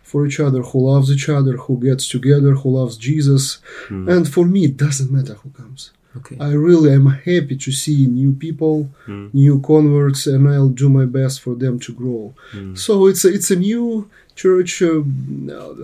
for 0.02 0.26
each 0.26 0.40
other, 0.40 0.62
who 0.62 0.90
loves 0.90 1.10
each 1.10 1.28
other, 1.28 1.56
who 1.56 1.78
gets 1.78 2.08
together, 2.08 2.54
who 2.54 2.70
loves 2.70 2.96
Jesus, 2.96 3.58
hmm. 3.88 4.08
and 4.08 4.28
for 4.28 4.44
me 4.44 4.64
it 4.64 4.76
doesn't 4.76 5.10
matter 5.10 5.34
who 5.34 5.50
comes. 5.50 5.90
Okay. 6.16 6.36
I 6.38 6.52
really 6.52 6.92
am 6.92 7.06
happy 7.06 7.56
to 7.56 7.72
see 7.72 8.06
new 8.06 8.32
people, 8.32 8.84
hmm. 9.04 9.28
new 9.32 9.60
converts, 9.60 10.26
and 10.26 10.48
I'll 10.48 10.68
do 10.68 10.88
my 10.88 11.06
best 11.06 11.40
for 11.40 11.54
them 11.56 11.78
to 11.80 11.92
grow. 11.92 12.34
So 12.74 13.06
it's 13.06 13.24
a, 13.24 13.34
it's 13.34 13.50
a 13.50 13.56
new 13.56 14.08
church, 14.36 14.82
uh, 14.82 15.02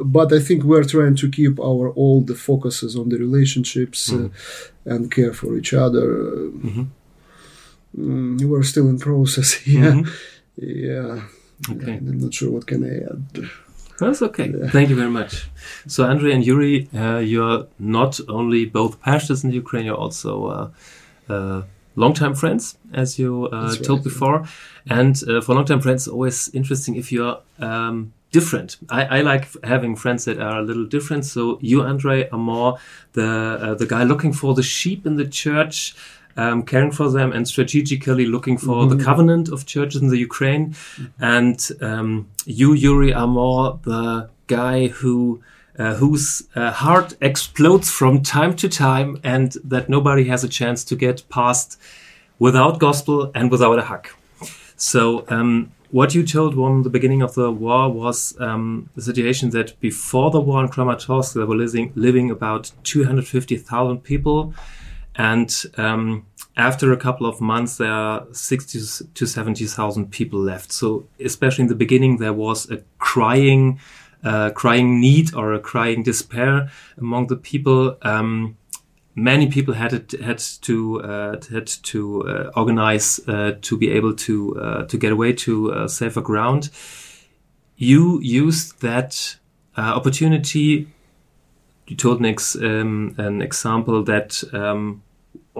but 0.05 0.33
I 0.33 0.41
think 0.41 0.65
we're 0.65 0.85
trying 0.85 1.17
to 1.17 1.29
keep 1.29 1.59
our 1.59 1.93
old 1.97 2.37
focuses 2.39 2.97
on 2.97 3.09
the 3.09 3.19
relationships 3.19 4.13
uh, 4.13 4.29
and 4.85 5.11
care 5.11 5.33
for 5.33 5.57
each 5.57 5.73
other. 5.75 6.07
Mm-hmm. 6.07 6.85
Mm, 7.97 8.43
we're 8.45 8.63
still 8.63 8.89
in 8.89 8.99
process. 8.99 9.67
Yeah, 9.67 10.03
yeah. 10.57 11.23
Okay. 11.71 11.93
I'm 11.95 12.21
not 12.21 12.35
sure 12.35 12.51
what 12.51 12.67
can 12.67 12.85
I 12.85 12.97
add. 13.11 13.51
That's 13.99 14.23
okay. 14.23 14.51
Thank 14.69 14.89
you 14.89 14.97
very 14.97 15.11
much. 15.11 15.47
So, 15.87 16.07
Andrei 16.07 16.33
and 16.33 16.45
Yuri, 16.45 16.89
uh, 16.95 17.19
you're 17.19 17.67
not 17.79 18.19
only 18.29 18.65
both 18.65 19.01
pastors 19.03 19.45
in 19.45 19.53
Ukraine, 19.53 19.85
you're 19.85 20.03
also 20.07 20.47
uh, 20.47 20.71
uh, 21.33 21.63
longtime 21.97 22.35
friends, 22.35 22.79
as 22.95 23.19
you 23.19 23.47
uh, 23.53 23.75
told 23.77 23.99
right. 24.01 24.05
before. 24.05 24.47
And 24.89 25.21
uh, 25.29 25.43
for 25.43 25.55
longtime 25.55 25.83
friends, 25.83 26.09
always 26.09 26.49
interesting 26.55 26.97
if 26.97 27.13
you're 27.13 27.41
um, 27.59 28.15
different. 28.33 28.79
I, 28.89 29.19
I 29.19 29.21
like 29.21 29.49
having 29.65 29.97
friends 29.97 30.25
that 30.25 30.39
are 30.39 30.61
a 30.61 30.63
little 30.63 30.87
different. 30.87 31.27
So, 31.27 31.59
you, 31.61 31.83
Andrei, 31.85 32.29
are 32.31 32.39
more 32.39 32.79
the 33.13 33.29
uh, 33.61 33.75
the 33.75 33.87
guy 33.87 34.05
looking 34.05 34.33
for 34.33 34.55
the 34.55 34.63
sheep 34.63 35.07
in 35.07 35.17
the 35.17 35.27
church. 35.27 35.95
Um, 36.41 36.63
caring 36.63 36.91
for 36.91 37.11
them 37.11 37.33
and 37.33 37.47
strategically 37.47 38.25
looking 38.25 38.57
for 38.57 38.87
the 38.87 39.05
covenant 39.05 39.47
of 39.55 39.67
churches 39.67 40.01
in 40.01 40.09
the 40.09 40.17
Ukraine, 40.17 40.75
and 41.37 41.59
um, 41.83 42.31
you, 42.47 42.73
Yuri, 42.73 43.13
are 43.13 43.27
more 43.27 43.79
the 43.83 44.31
guy 44.47 44.89
who 44.89 45.43
uh, 45.79 45.95
whose 45.95 46.49
uh, 46.55 46.71
heart 46.71 47.15
explodes 47.21 47.91
from 47.91 48.23
time 48.23 48.55
to 48.57 48.69
time, 48.69 49.19
and 49.23 49.49
that 49.65 49.89
nobody 49.89 50.25
has 50.33 50.43
a 50.43 50.49
chance 50.49 50.83
to 50.85 50.97
get 50.97 51.29
past 51.29 51.79
without 52.39 52.79
gospel 52.79 53.31
and 53.35 53.51
without 53.51 53.79
a 53.79 53.83
hug. 53.83 54.09
So, 54.77 55.25
um, 55.29 55.73
what 55.91 56.15
you 56.15 56.27
told 56.27 56.59
on 56.59 56.83
the 56.83 56.91
beginning 56.91 57.23
of 57.23 57.35
the 57.35 57.51
war 57.51 57.93
was 57.93 58.35
um, 58.41 58.89
the 58.95 59.03
situation 59.03 59.51
that 59.51 59.79
before 59.81 60.31
the 60.31 60.41
war 60.41 60.63
in 60.63 60.69
Kramatorsk, 60.71 61.35
there 61.35 61.47
were 61.47 61.57
living, 61.57 61.93
living 61.95 62.31
about 62.31 62.73
250,000 62.85 63.99
people. 64.03 64.55
And 65.17 65.51
um, 65.77 66.27
after 66.61 66.93
a 66.93 66.97
couple 66.97 67.27
of 67.27 67.41
months, 67.41 67.77
there 67.77 67.93
are 67.93 68.27
60 68.33 69.07
to 69.15 69.27
70,000 69.27 70.11
people 70.11 70.39
left. 70.39 70.73
So, 70.73 71.07
especially 71.25 71.63
in 71.63 71.69
the 71.69 71.75
beginning, 71.75 72.19
there 72.19 72.33
was 72.33 72.71
a 72.71 72.83
crying, 72.99 73.81
uh, 74.25 74.51
crying 74.51 75.01
need 75.01 75.35
or 75.35 75.55
a 75.55 75.61
crying 75.61 76.03
despair 76.03 76.71
among 76.97 77.29
the 77.29 77.37
people. 77.37 77.97
Um, 78.03 78.57
many 79.15 79.49
people 79.49 79.75
had 79.75 79.93
it, 79.93 80.13
had 80.21 80.39
to 80.63 81.03
uh, 81.03 81.41
had 81.51 81.67
to 81.67 82.29
uh, 82.29 82.51
organize 82.57 83.21
uh, 83.29 83.53
to 83.61 83.77
be 83.77 83.91
able 83.91 84.15
to 84.15 84.57
uh, 84.61 84.85
to 84.87 84.97
get 84.99 85.13
away 85.13 85.33
to 85.33 85.89
safer 85.89 86.21
ground. 86.21 86.71
You 87.77 88.21
used 88.21 88.83
that 88.83 89.37
uh, 89.77 89.95
opportunity. 89.95 90.89
You 91.87 91.97
told 91.97 92.21
an, 92.21 92.27
ex, 92.27 92.55
um, 92.55 93.15
an 93.19 93.41
example 93.41 94.03
that 94.05 94.45
um, 94.53 95.03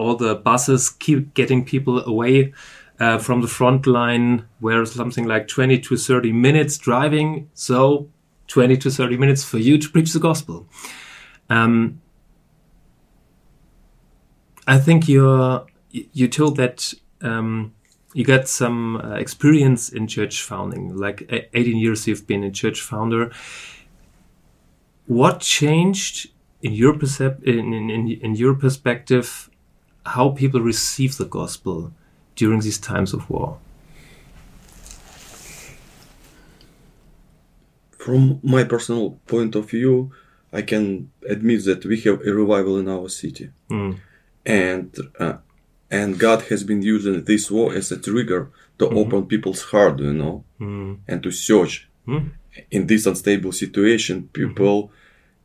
all 0.01 0.15
the 0.15 0.35
buses 0.35 0.89
keep 0.89 1.33
getting 1.33 1.63
people 1.63 2.03
away 2.05 2.53
uh, 2.99 3.17
from 3.17 3.41
the 3.41 3.47
front 3.47 3.87
line, 3.87 4.45
where 4.59 4.85
something 4.85 5.25
like 5.25 5.47
20 5.47 5.79
to 5.79 5.97
30 5.97 6.31
minutes 6.31 6.77
driving. 6.77 7.49
So 7.53 8.09
20 8.47 8.77
to 8.77 8.91
30 8.91 9.17
minutes 9.17 9.43
for 9.43 9.57
you 9.57 9.77
to 9.77 9.89
preach 9.89 10.11
the 10.13 10.19
gospel. 10.19 10.67
Um, 11.49 12.01
I 14.67 14.77
think 14.77 15.07
you're, 15.07 15.65
you 15.91 16.27
told 16.27 16.57
that 16.57 16.93
um, 17.21 17.73
you 18.13 18.25
got 18.25 18.47
some 18.47 18.97
uh, 18.97 19.15
experience 19.15 19.89
in 19.89 20.07
church 20.07 20.41
founding, 20.41 20.95
like 20.95 21.49
18 21.53 21.77
years 21.77 22.07
you've 22.07 22.27
been 22.27 22.43
a 22.43 22.51
church 22.51 22.81
founder. 22.81 23.31
What 25.07 25.39
changed 25.39 26.29
in 26.61 26.73
your 26.73 26.93
percep- 26.93 27.43
in, 27.43 27.73
in, 27.73 28.09
in 28.09 28.35
your 28.35 28.53
perspective 28.55 29.49
how 30.05 30.29
people 30.29 30.61
receive 30.61 31.17
the 31.17 31.25
gospel 31.25 31.91
during 32.35 32.61
these 32.61 32.77
times 32.79 33.13
of 33.13 33.29
war? 33.29 33.57
From 37.97 38.39
my 38.41 38.63
personal 38.63 39.11
point 39.27 39.55
of 39.55 39.69
view, 39.69 40.11
I 40.51 40.63
can 40.63 41.11
admit 41.29 41.65
that 41.65 41.85
we 41.85 41.99
have 42.01 42.21
a 42.25 42.33
revival 42.33 42.77
in 42.79 42.87
our 42.89 43.09
city, 43.09 43.51
Mm. 43.69 43.97
and 44.45 44.97
uh, 45.19 45.37
and 45.91 46.17
God 46.17 46.41
has 46.49 46.63
been 46.63 46.81
using 46.81 47.23
this 47.25 47.51
war 47.51 47.73
as 47.75 47.91
a 47.91 47.97
trigger 47.97 48.49
to 48.79 48.87
open 48.89 49.25
people's 49.27 49.61
heart, 49.71 49.99
you 49.99 50.13
know, 50.13 50.43
Mm. 50.59 50.97
and 51.07 51.21
to 51.23 51.31
search. 51.31 51.87
Mm. 52.07 52.31
In 52.71 52.87
this 52.87 53.05
unstable 53.05 53.51
situation, 53.53 54.29
people 54.33 54.91
uh, 54.91 54.95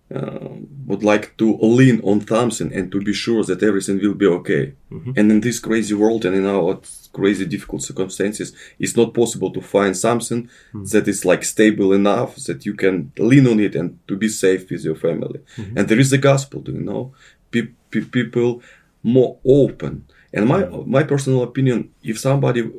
Um, 0.09 0.69
would 0.87 1.03
like 1.03 1.37
to 1.39 1.57
lean 1.57 2.01
on 2.05 2.25
something 2.25 2.73
and 2.73 2.93
to 2.93 3.01
be 3.01 3.13
sure 3.13 3.43
that 3.43 3.61
everything 3.61 3.99
will 3.99 4.15
be 4.15 4.27
okay. 4.27 4.75
Mm-hmm. 4.93 5.13
And 5.17 5.33
in 5.33 5.41
this 5.41 5.59
crazy 5.59 5.95
world 5.95 6.25
and 6.25 6.37
in 6.37 6.47
our 6.47 6.81
crazy 7.13 7.45
difficult 7.45 7.83
circumstances, 7.83 8.55
it's 8.79 8.97
not 8.97 9.15
possible 9.15 9.51
to 9.51 9.61
find 9.61 9.97
something 9.97 10.45
mm-hmm. 10.45 10.85
that 10.93 11.09
is 11.09 11.25
like 11.25 11.43
stable 11.43 11.93
enough 11.93 12.37
that 12.47 12.65
you 12.65 12.75
can 12.75 13.11
lean 13.19 13.49
on 13.49 13.59
it 13.59 13.75
and 13.75 13.99
to 14.07 14.17
be 14.17 14.29
safe 14.29 14.71
with 14.71 14.85
your 14.85 14.95
family. 14.95 15.41
Mm-hmm. 15.57 15.77
And 15.77 15.89
there 15.89 15.99
is 15.99 16.11
the 16.11 16.19
gospel, 16.19 16.61
do 16.61 16.71
you 16.71 16.85
know? 16.91 17.13
Pe- 17.51 17.73
pe- 17.91 18.03
people 18.03 18.63
more 19.03 19.39
open. 19.45 20.07
And 20.33 20.47
my 20.47 20.67
my 20.97 21.03
personal 21.03 21.43
opinion, 21.43 21.79
if 22.03 22.17
somebody 22.19 22.71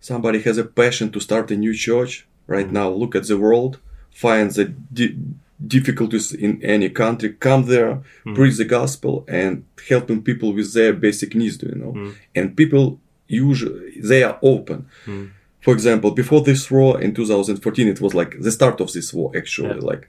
somebody 0.00 0.42
has 0.42 0.58
a 0.58 0.64
passion 0.64 1.10
to 1.12 1.20
start 1.20 1.50
a 1.50 1.56
new 1.56 1.74
church 1.86 2.26
right 2.46 2.70
now, 2.70 2.88
look 2.90 3.14
at 3.14 3.26
the 3.28 3.38
world, 3.38 3.78
find 4.10 4.50
the 4.50 4.64
di- 4.98 5.16
difficulties 5.66 6.32
in 6.32 6.62
any 6.62 6.88
country, 6.88 7.32
come 7.34 7.66
there, 7.66 8.02
hmm. 8.24 8.34
preach 8.34 8.56
the 8.56 8.64
gospel, 8.64 9.24
and 9.28 9.64
helping 9.88 10.22
people 10.22 10.52
with 10.52 10.72
their 10.74 10.92
basic 10.92 11.34
needs. 11.34 11.56
Do 11.56 11.66
you 11.68 11.76
know? 11.76 11.92
Hmm. 11.92 12.10
And 12.34 12.56
people 12.56 13.00
usually 13.28 14.00
they 14.00 14.22
are 14.22 14.38
open. 14.42 14.86
Hmm. 15.04 15.26
For 15.60 15.72
example, 15.72 16.10
before 16.10 16.40
this 16.40 16.70
war 16.70 17.00
in 17.00 17.14
2014, 17.14 17.88
it 17.88 18.00
was 18.00 18.14
like 18.14 18.40
the 18.40 18.50
start 18.50 18.80
of 18.80 18.92
this 18.92 19.14
war 19.14 19.30
actually, 19.36 19.76
Yeah. 19.76 19.90
like, 19.92 20.08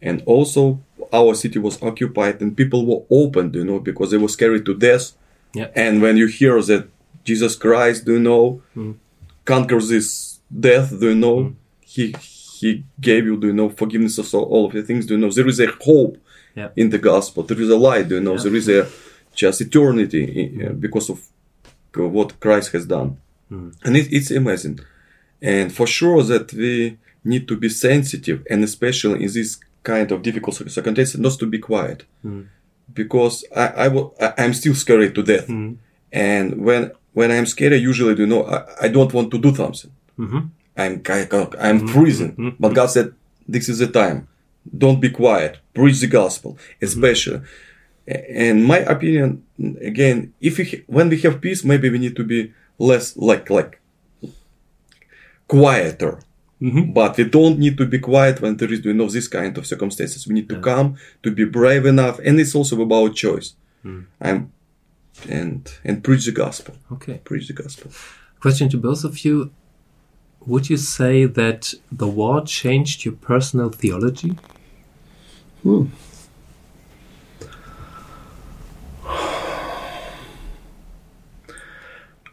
and 0.00 0.22
also 0.26 0.80
our 1.12 1.34
city 1.34 1.58
was 1.58 1.82
occupied 1.82 2.40
and 2.40 2.56
people 2.56 2.86
were 2.86 3.02
open, 3.10 3.50
do 3.50 3.58
you 3.60 3.64
know, 3.64 3.80
because 3.80 4.10
they 4.12 4.16
were 4.16 4.28
scared 4.28 4.64
to 4.64 4.74
death. 4.74 5.12
Yeah. 5.54 5.68
And 5.74 6.00
when 6.00 6.16
you 6.16 6.28
hear 6.28 6.62
that 6.62 6.88
Jesus 7.24 7.56
Christ, 7.56 8.04
do 8.04 8.12
you 8.12 8.20
know, 8.20 8.62
conquers 9.44 9.88
this 9.88 10.40
death, 10.68 10.90
do 10.98 11.08
you 11.08 11.14
know, 11.14 11.54
he 11.80 12.14
he 12.62 12.84
gave 13.08 13.22
you, 13.28 13.36
do 13.42 13.46
you 13.48 13.56
know, 13.60 13.68
forgiveness 13.82 14.16
of 14.22 14.26
all, 14.34 14.64
of 14.66 14.72
the 14.72 14.82
things, 14.88 15.04
do 15.06 15.14
you 15.14 15.20
know, 15.22 15.30
there 15.38 15.50
is 15.54 15.60
a 15.60 15.68
hope 15.88 16.14
Yeah. 16.60 16.70
in 16.82 16.86
the 16.94 16.98
gospel, 17.10 17.40
there 17.48 17.62
is 17.64 17.70
a 17.78 17.80
light, 17.88 18.06
do 18.08 18.14
you 18.18 18.24
know, 18.26 18.36
there 18.44 18.56
is 18.60 18.68
a 18.78 18.80
just 19.40 19.60
eternity 19.66 20.24
because 20.84 21.06
of 21.10 21.18
what 22.16 22.28
Christ 22.44 22.68
has 22.72 22.84
done. 22.96 23.10
Hmm. 23.48 23.70
And 23.84 23.92
it, 24.00 24.06
it's 24.16 24.30
amazing. 24.30 24.76
And 25.40 25.66
for 25.78 25.86
sure 25.98 26.22
that 26.32 26.46
we 26.52 26.98
need 27.32 27.44
to 27.48 27.56
be 27.64 27.68
sensitive 27.88 28.38
and 28.50 28.60
especially 28.70 29.18
in 29.24 29.30
this 29.38 29.50
kind 29.82 30.08
of 30.12 30.18
difficult 30.22 30.54
circumstances, 30.56 31.18
not 31.26 31.38
to 31.38 31.46
be 31.46 31.58
quiet. 31.58 32.00
Hmm. 32.22 32.42
Because 33.00 33.36
I, 33.64 33.66
I 33.84 33.88
will, 33.88 34.08
I, 34.20 34.28
I'm 34.42 34.54
still 34.60 34.74
scared 34.74 35.14
to 35.14 35.22
death. 35.22 35.46
Hmm. 35.46 35.72
And 36.12 36.46
when, 36.66 36.82
when 37.18 37.30
I'm 37.30 37.46
scared, 37.46 37.72
I 37.72 37.76
usually 37.90 38.14
do 38.14 38.26
know, 38.26 38.44
I, 38.44 38.58
I 38.86 38.88
don't 38.88 39.12
want 39.16 39.30
to 39.30 39.38
do 39.38 39.54
something. 39.54 39.90
Mm-hmm. 40.18 40.40
I'm, 40.76 41.02
ki- 41.02 41.26
ki- 41.30 41.58
I'm 41.58 41.80
mm-hmm. 41.80 41.86
freezing. 41.88 42.32
Mm-hmm. 42.32 42.56
But 42.58 42.74
God 42.74 42.86
said, 42.86 43.14
this 43.46 43.68
is 43.68 43.78
the 43.78 43.88
time. 43.88 44.28
Don't 44.76 45.00
be 45.00 45.10
quiet. 45.10 45.58
Preach 45.74 46.00
the 46.00 46.06
gospel, 46.06 46.56
especially. 46.80 47.38
Mm-hmm. 47.38 48.08
A- 48.08 48.48
And 48.48 48.64
my 48.64 48.78
opinion, 48.78 49.44
again, 49.80 50.32
if 50.40 50.58
we, 50.58 50.84
when 50.86 51.08
we 51.08 51.20
have 51.20 51.40
peace, 51.40 51.64
maybe 51.64 51.90
we 51.90 51.98
need 51.98 52.16
to 52.16 52.24
be 52.24 52.52
less 52.78 53.16
like, 53.16 53.50
like, 53.50 53.80
quieter. 55.48 56.20
But 56.94 57.16
we 57.16 57.24
don't 57.24 57.58
need 57.58 57.76
to 57.78 57.86
be 57.86 57.98
quiet 57.98 58.40
when 58.40 58.56
there 58.56 58.72
is, 58.72 58.84
you 58.84 58.94
know, 58.94 59.08
this 59.08 59.26
kind 59.26 59.58
of 59.58 59.66
circumstances. 59.66 60.28
We 60.28 60.34
need 60.34 60.48
to 60.48 60.60
come, 60.60 60.96
to 61.24 61.32
be 61.32 61.44
brave 61.44 61.84
enough, 61.86 62.20
and 62.24 62.38
it's 62.38 62.54
also 62.54 62.80
about 62.80 63.16
choice. 63.16 63.56
Mm. 63.84 64.04
I'm, 64.20 64.52
and 65.28 65.68
and 65.82 66.04
preach 66.04 66.24
the 66.26 66.30
gospel. 66.30 66.76
Okay. 66.92 67.20
Preach 67.24 67.48
the 67.48 67.54
gospel. 67.54 67.90
Question 68.40 68.68
to 68.68 68.78
both 68.78 69.02
of 69.02 69.24
you. 69.24 69.50
Would 70.46 70.68
you 70.70 70.76
say 70.76 71.24
that 71.24 71.74
the 71.90 72.08
war 72.08 72.44
changed 72.44 73.04
your 73.04 73.14
personal 73.14 73.70
theology? 73.70 74.36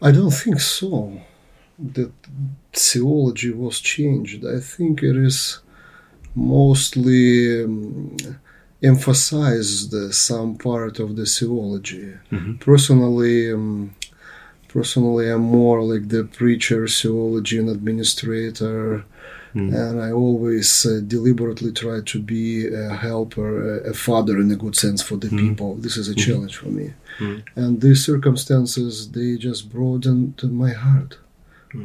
I 0.02 0.10
don't 0.12 0.30
think 0.32 0.60
so. 0.60 1.20
That 1.78 2.12
theology 2.72 3.52
was 3.52 3.80
changed. 3.80 4.44
I 4.44 4.60
think 4.60 5.02
it 5.02 5.16
is 5.16 5.60
mostly 6.34 7.64
um, 7.64 8.16
emphasized 8.82 9.94
some 10.14 10.56
part 10.56 10.98
of 10.98 11.16
the 11.16 11.26
theology. 11.26 12.14
Personally, 12.60 13.52
um, 13.52 13.94
personally, 14.72 15.28
I'm 15.30 15.42
more 15.62 15.82
like 15.82 16.08
the 16.08 16.24
preacher, 16.24 16.86
theology, 16.88 17.58
and 17.58 17.68
administrator. 17.68 19.04
And 19.52 20.00
I 20.00 20.10
always 20.12 20.86
uh, 20.86 21.00
deliberately 21.16 21.72
try 21.72 21.98
to 22.12 22.18
be 22.34 22.68
a 22.68 22.90
helper, 23.06 23.50
a, 23.78 23.90
a 23.90 23.94
father 23.94 24.34
in 24.38 24.48
a 24.52 24.54
good 24.64 24.76
sense 24.76 25.00
for 25.02 25.16
the 25.16 25.28
people. 25.42 25.70
This 25.74 25.96
is 25.96 26.06
a 26.08 26.14
challenge 26.26 26.54
for 26.56 26.68
me. 26.68 26.86
And 27.56 27.80
these 27.80 28.00
circumstances, 28.10 28.92
they 29.10 29.30
just 29.48 29.62
broadened 29.76 30.34
my 30.64 30.72
heart. 30.72 31.18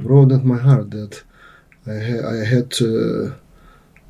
Broadened 0.08 0.46
my 0.46 0.60
heart 0.68 0.88
that 0.92 1.14
I, 1.88 1.98
ha- 2.10 2.28
I 2.36 2.38
had 2.54 2.70
to, 2.80 2.90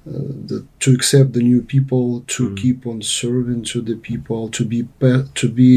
uh, 0.06 0.12
the, 0.50 0.66
to 0.82 0.90
accept 0.94 1.32
the 1.34 1.42
new 1.52 1.62
people, 1.62 2.06
to 2.36 2.42
keep 2.56 2.86
on 2.86 3.02
serving 3.02 3.64
to 3.72 3.80
the 3.90 3.96
people, 4.10 4.42
to 4.58 4.64
be 4.74 4.84
pa- 4.84 5.28
to 5.42 5.48
be 5.62 5.74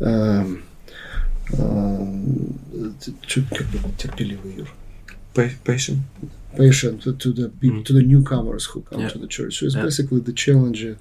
um, 0.00 0.48
терпеливый, 3.97 4.65
Pa- 5.33 5.49
patient. 5.63 5.99
patient 6.57 7.01
to, 7.03 7.13
to 7.13 7.31
the 7.31 7.49
peop 7.49 7.85
to 7.85 7.93
the 7.93 8.01
newcomers 8.03 8.65
who 8.65 8.81
come 8.81 9.01
Yeah. 9.01 9.09
to 9.09 9.17
the 9.19 9.27
church. 9.27 9.53
So 9.59 9.65
it's 9.65 9.75
Yeah. 9.75 9.83
basically 9.83 10.19
the 10.19 10.33
challenge 10.33 10.83
uh, 10.85 10.95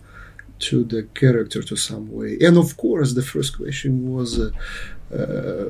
to 0.66 0.84
the 0.84 1.02
character 1.14 1.60
to 1.70 1.74
some 1.76 2.04
way. 2.12 2.38
And 2.46 2.56
of 2.56 2.76
course, 2.76 3.14
the 3.14 3.22
first 3.22 3.56
question 3.56 3.92
was. 4.14 4.38
Uh, 4.38 4.50
uh, 5.20 5.68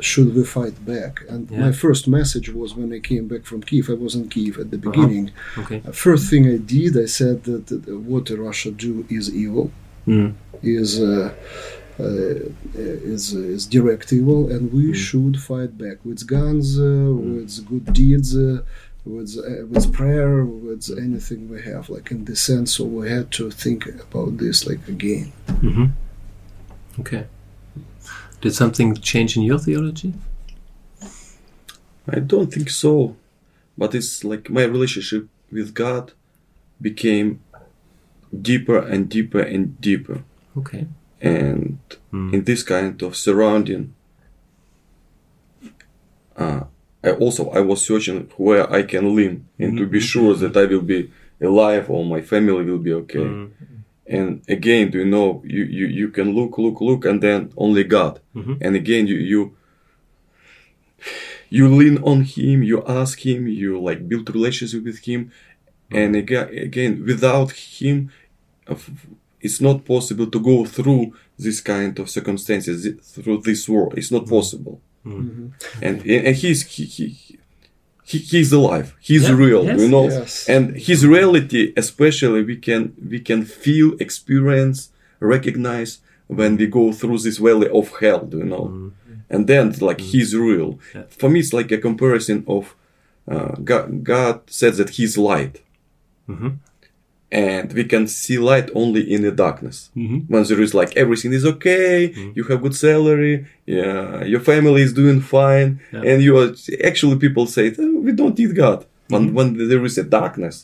should 0.00 0.34
we 0.34 0.44
fight 0.44 0.76
back? 0.94 1.14
And 1.32 1.42
Yeah. 1.50 1.60
my 1.66 1.72
first 1.72 2.06
message 2.18 2.48
was 2.60 2.70
when 2.78 2.90
I 2.98 3.00
came 3.00 3.26
back 3.32 3.42
from 3.50 3.60
Kiev. 3.68 3.88
I 3.90 3.94
was 3.94 4.14
in 4.14 4.28
Kiev 4.34 4.54
at 4.58 4.68
the 4.70 4.78
beginning. 4.88 5.30
Okay. 5.58 5.78
Uh, 5.86 5.92
First 5.92 6.24
thing 6.30 6.42
I 6.56 6.58
did, 6.58 6.92
I 6.96 7.06
said 7.06 7.36
that, 7.48 7.62
that 7.70 7.82
what 8.10 8.24
Russia 8.48 8.70
do 8.86 8.92
is 9.18 9.24
evil, 9.44 9.66
Mm. 10.06 10.32
is 10.62 10.90
uh, 11.00 11.06
uh, 11.08 11.30
is 11.99 13.33
is 13.33 13.65
direct 13.65 14.11
evil, 14.13 14.51
and 14.51 14.71
we 14.71 14.93
should 14.93 15.39
fight 15.39 15.77
back 15.77 15.97
with 16.03 16.27
guns, 16.27 16.79
uh, 16.79 17.11
with 17.13 17.65
good 17.67 17.93
deeds, 17.93 18.35
uh, 18.35 18.61
with 19.05 19.37
uh, 19.37 19.65
with 19.67 19.91
prayer, 19.93 20.45
with 20.45 20.89
anything 20.97 21.49
we 21.49 21.61
have, 21.61 21.89
like 21.89 22.11
in 22.11 22.25
the 22.25 22.35
sense. 22.35 22.75
So 22.75 22.83
we 22.85 23.09
had 23.09 23.31
to 23.31 23.51
think 23.51 23.87
about 23.87 24.37
this 24.37 24.67
like 24.67 24.87
again. 24.87 25.31
hmm 25.61 25.85
Okay. 26.99 27.25
Did 28.41 28.53
something 28.53 28.95
change 28.95 29.37
in 29.37 29.43
your 29.43 29.59
theology? 29.59 30.13
I 32.07 32.19
don't 32.19 32.51
think 32.51 32.69
so. 32.69 33.15
But 33.77 33.95
it's 33.95 34.23
like 34.23 34.49
my 34.49 34.63
relationship 34.63 35.27
with 35.51 35.73
God 35.73 36.13
became 36.81 37.41
deeper 38.41 38.77
and 38.77 39.07
deeper 39.09 39.39
and 39.39 39.79
deeper. 39.79 40.23
Okay. 40.57 40.87
And 41.21 41.77
hmm. 42.09 42.33
in 42.33 42.43
this 42.43 42.63
kind 42.63 43.01
of 43.01 43.15
surrounding, 43.15 43.93
uh, 46.35 46.63
I 47.03 47.11
also 47.11 47.49
I 47.49 47.61
was 47.61 47.85
searching 47.85 48.29
where 48.37 48.71
I 48.71 48.83
can 48.83 49.15
lean 49.15 49.47
and 49.59 49.77
to 49.77 49.85
be 49.85 49.99
mm-hmm. 49.99 50.05
sure 50.05 50.35
that 50.35 50.57
I 50.57 50.65
will 50.65 50.81
be 50.81 51.11
alive 51.41 51.89
or 51.89 52.05
my 52.05 52.21
family 52.21 52.63
will 52.65 52.79
be 52.79 52.93
okay. 52.93 53.25
Hmm. 53.25 53.45
and 54.07 54.41
again, 54.47 54.91
do 54.91 54.99
you 54.99 55.05
know 55.05 55.41
you, 55.45 55.63
you, 55.63 55.87
you 55.87 56.07
can 56.09 56.33
look, 56.35 56.57
look, 56.57 56.81
look, 56.81 57.05
and 57.05 57.21
then 57.21 57.51
only 57.57 57.83
God. 57.83 58.19
Mm-hmm. 58.35 58.55
And 58.61 58.75
again, 58.75 59.07
you 59.07 59.15
you 59.15 59.55
you 61.49 61.67
lean 61.67 61.97
on 62.03 62.23
Him, 62.23 62.63
you 62.63 62.83
ask 62.87 63.25
Him, 63.25 63.47
you 63.47 63.79
like 63.79 64.07
build 64.07 64.29
relationship 64.29 64.83
with 64.83 64.99
Him, 65.05 65.31
hmm. 65.89 65.97
and 65.97 66.15
again, 66.15 66.49
again, 66.49 67.03
without 67.05 67.51
Him, 67.51 68.11
of- 68.67 68.89
it's 69.41 69.59
not 69.61 69.85
possible 69.85 70.27
to 70.27 70.39
go 70.39 70.65
through 70.65 71.13
this 71.37 71.61
kind 71.61 71.97
of 71.99 72.09
circumstances 72.09 72.83
thi- 72.83 72.97
through 73.01 73.41
this 73.41 73.67
world. 73.67 73.93
It's 73.97 74.11
not 74.11 74.25
mm. 74.25 74.29
possible. 74.29 74.81
Mm. 75.05 75.13
Mm-hmm. 75.13 75.83
And 75.85 76.05
and 76.27 76.35
He's 76.35 76.65
he, 76.73 76.83
he, 76.85 77.39
he 78.03 78.17
he's 78.19 78.51
alive. 78.51 78.95
He's 78.99 79.27
Yeah, 79.27 79.35
real. 79.35 79.65
yes, 79.65 79.79
you 79.79 79.89
know, 79.89 80.07
yes. 80.09 80.49
and 80.49 80.75
his 80.75 81.05
reality, 81.05 81.73
especially, 81.75 82.43
we 82.43 82.57
can 82.57 82.93
we 83.09 83.19
can 83.19 83.45
feel, 83.45 83.95
experience, 83.99 84.89
recognize 85.19 85.99
when 86.27 86.55
we 86.57 86.67
go 86.67 86.91
through 86.93 87.19
this 87.19 87.37
valley 87.37 87.69
of 87.69 87.87
hell. 87.99 88.27
You 88.31 88.43
know? 88.43 88.65
Mm. 88.65 88.91
And 89.29 89.47
then 89.47 89.71
like 89.79 90.01
he's 90.01 90.35
real. 90.35 90.79
Yeah. 90.93 91.03
For 91.09 91.29
me, 91.29 91.39
it's 91.39 91.53
like 91.53 91.71
a 91.71 91.77
comparison 91.77 92.43
of 92.47 92.75
uh, 93.27 93.55
God. 93.63 94.03
God 94.03 94.41
said 94.47 94.73
that 94.75 94.91
He's 94.91 95.17
light. 95.17 95.61
Mm-hmm. 96.27 96.49
And 97.31 97.71
we 97.71 97.83
can 97.85 98.07
see 98.07 98.37
light 98.37 98.69
only 98.75 99.01
in 99.13 99.21
the 99.21 99.31
darkness. 99.31 99.89
When 99.93 100.43
there 100.49 100.61
is 100.61 100.73
like 100.73 100.91
everything 100.97 101.31
is 101.33 101.45
okay, 101.53 102.13
you 102.35 102.43
have 102.49 102.61
good 102.61 102.75
salary, 102.75 103.45
yeah, 103.65 104.23
your 104.25 104.41
family 104.41 104.81
is 104.81 104.93
doing 104.93 105.21
fine, 105.21 105.79
Yeah. 105.93 106.01
and 106.09 106.21
you 106.21 106.33
are 106.41 106.49
actually 106.89 107.17
people 107.25 107.45
say 107.55 107.65
"Oh, 107.79 107.99
we 108.05 108.11
don't 108.11 108.37
need 108.37 108.53
God. 108.55 108.79
When 109.13 109.23
when 109.37 109.47
there 109.69 109.83
is 109.89 109.97
a 109.97 110.03
darkness, 110.19 110.55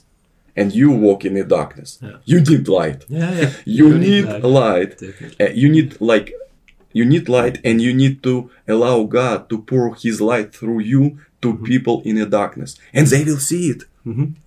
and 0.60 0.68
you 0.80 0.90
walk 1.08 1.24
in 1.28 1.34
the 1.40 1.46
darkness, 1.58 1.90
Yeah. 2.02 2.18
you 2.32 2.40
need 2.50 2.64
light. 2.80 3.02
Yeah, 3.08 3.32
yeah. 3.40 3.50
You 3.78 3.86
You 3.88 3.98
need 4.06 4.26
need 4.26 4.44
light. 4.44 4.44
light. 4.62 4.94
Uh, 5.44 5.52
you 5.62 5.68
need 5.76 5.90
like 6.12 6.28
you 6.98 7.06
need 7.14 7.26
light, 7.30 7.56
and 7.68 7.76
you 7.86 7.94
need 8.04 8.16
to 8.28 8.34
allow 8.74 8.98
God 9.20 9.40
to 9.50 9.56
pour 9.70 9.86
His 10.06 10.20
light 10.32 10.50
through 10.58 10.82
you 10.94 11.04
to 11.44 11.48
Mm-hmm. 11.54 11.66
people 11.72 11.98
in 12.10 12.16
the 12.22 12.26
darkness, 12.40 12.72
and 12.96 13.04
they 13.08 13.24
will 13.30 13.44
see 13.52 13.64
it, 13.74 13.82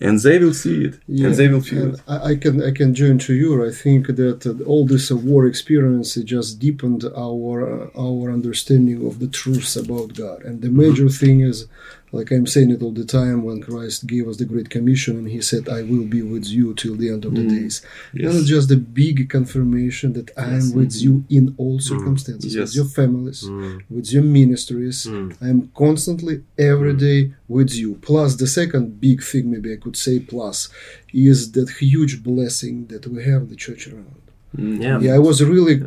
and 0.00 0.20
they 0.20 0.38
will 0.38 0.54
see 0.54 0.84
it, 0.84 0.94
and 1.08 1.34
they 1.34 1.48
will 1.48 1.60
feel 1.60 1.82
and 1.82 1.94
it. 1.94 2.00
I, 2.08 2.16
I 2.30 2.34
can 2.36 2.62
I 2.62 2.72
can 2.72 2.94
join 2.94 3.18
to 3.26 3.34
you. 3.34 3.50
I 3.66 3.72
think 3.82 4.02
that 4.20 4.46
uh, 4.46 4.64
all 4.64 4.84
this 4.86 5.10
uh, 5.10 5.16
war 5.16 5.46
experience 5.46 6.14
just 6.34 6.58
deepened 6.58 7.04
our 7.26 7.56
uh, 7.74 8.06
our 8.06 8.30
understanding 8.30 9.06
of 9.06 9.18
the 9.18 9.30
truths 9.40 9.76
about 9.76 10.14
God. 10.14 10.38
And 10.44 10.62
the 10.62 10.70
major 10.70 11.08
thing 11.08 11.40
is, 11.40 11.66
like 12.12 12.30
I'm 12.30 12.46
saying 12.46 12.70
it 12.70 12.82
all 12.82 12.92
the 12.92 13.04
time, 13.04 13.42
when 13.42 13.60
Christ 13.62 14.06
gave 14.06 14.26
us 14.28 14.36
the 14.38 14.44
Great 14.44 14.70
Commission 14.70 15.16
and 15.16 15.28
He 15.28 15.40
said, 15.40 15.68
"I 15.68 15.82
will 15.82 16.04
be 16.04 16.22
with 16.22 16.46
you 16.46 16.74
till 16.74 16.96
the 16.96 17.10
end 17.10 17.24
of 17.24 17.34
the 17.34 17.42
mm. 17.42 17.50
days." 17.50 17.82
Yes. 18.12 18.30
And 18.30 18.40
it's 18.40 18.48
just 18.48 18.70
a 18.70 18.76
big 18.76 19.28
confirmation 19.28 20.12
that 20.14 20.30
I 20.36 20.54
am 20.60 20.72
with 20.72 20.94
you 21.00 21.24
in 21.28 21.54
all 21.56 21.78
mm. 21.78 21.82
circumstances, 21.82 22.54
Yes. 22.54 22.68
with 22.68 22.76
your 22.76 22.84
families, 22.86 23.44
mm. 23.44 23.82
with 23.88 24.12
your 24.12 24.22
ministries. 24.22 25.06
I 25.40 25.48
am 25.48 25.70
constantly 25.74 26.42
every 26.58 26.94
day 26.94 27.32
with 27.48 27.72
you. 27.74 27.94
Plus, 28.02 28.36
the 28.36 28.46
second 28.46 29.00
big 29.00 29.22
thing, 29.22 29.50
maybe 29.50 29.72
I 29.72 29.76
could 29.76 29.96
say, 29.96 30.18
plus, 30.20 30.68
is 31.12 31.52
that 31.52 31.70
huge 31.70 32.22
blessing 32.22 32.86
that 32.86 33.06
we 33.06 33.24
have 33.24 33.48
the 33.50 33.56
church 33.56 33.88
around. 33.88 34.20
Yeah. 34.56 34.98
Yeah, 35.00 35.14
I 35.14 35.18
was 35.18 35.42
really, 35.42 35.82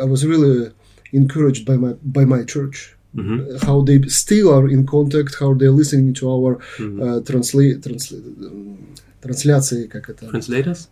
I 0.00 0.04
was 0.04 0.26
really 0.26 0.72
encouraged 1.12 1.64
by 1.66 1.76
my 1.76 1.92
by 2.04 2.24
my 2.24 2.42
church. 2.44 2.96
Mm-hmm. 3.15 3.55
Uh, 3.55 3.65
How 3.65 3.81
they 3.81 3.99
still 4.09 4.53
are 4.53 4.67
in 4.69 4.85
contact, 4.85 5.35
how 5.39 5.53
they're 5.53 5.71
listening 5.71 6.13
to 6.15 6.29
our 6.29 6.57
Mm-hmm. 6.77 7.01
uh, 7.01 7.19
translate, 7.21 7.81
translate, 7.81 8.23
um, 8.45 8.77
трансляции, 9.21 9.87
как 9.87 10.09
это, 10.09 10.27
Translators? 10.29 10.89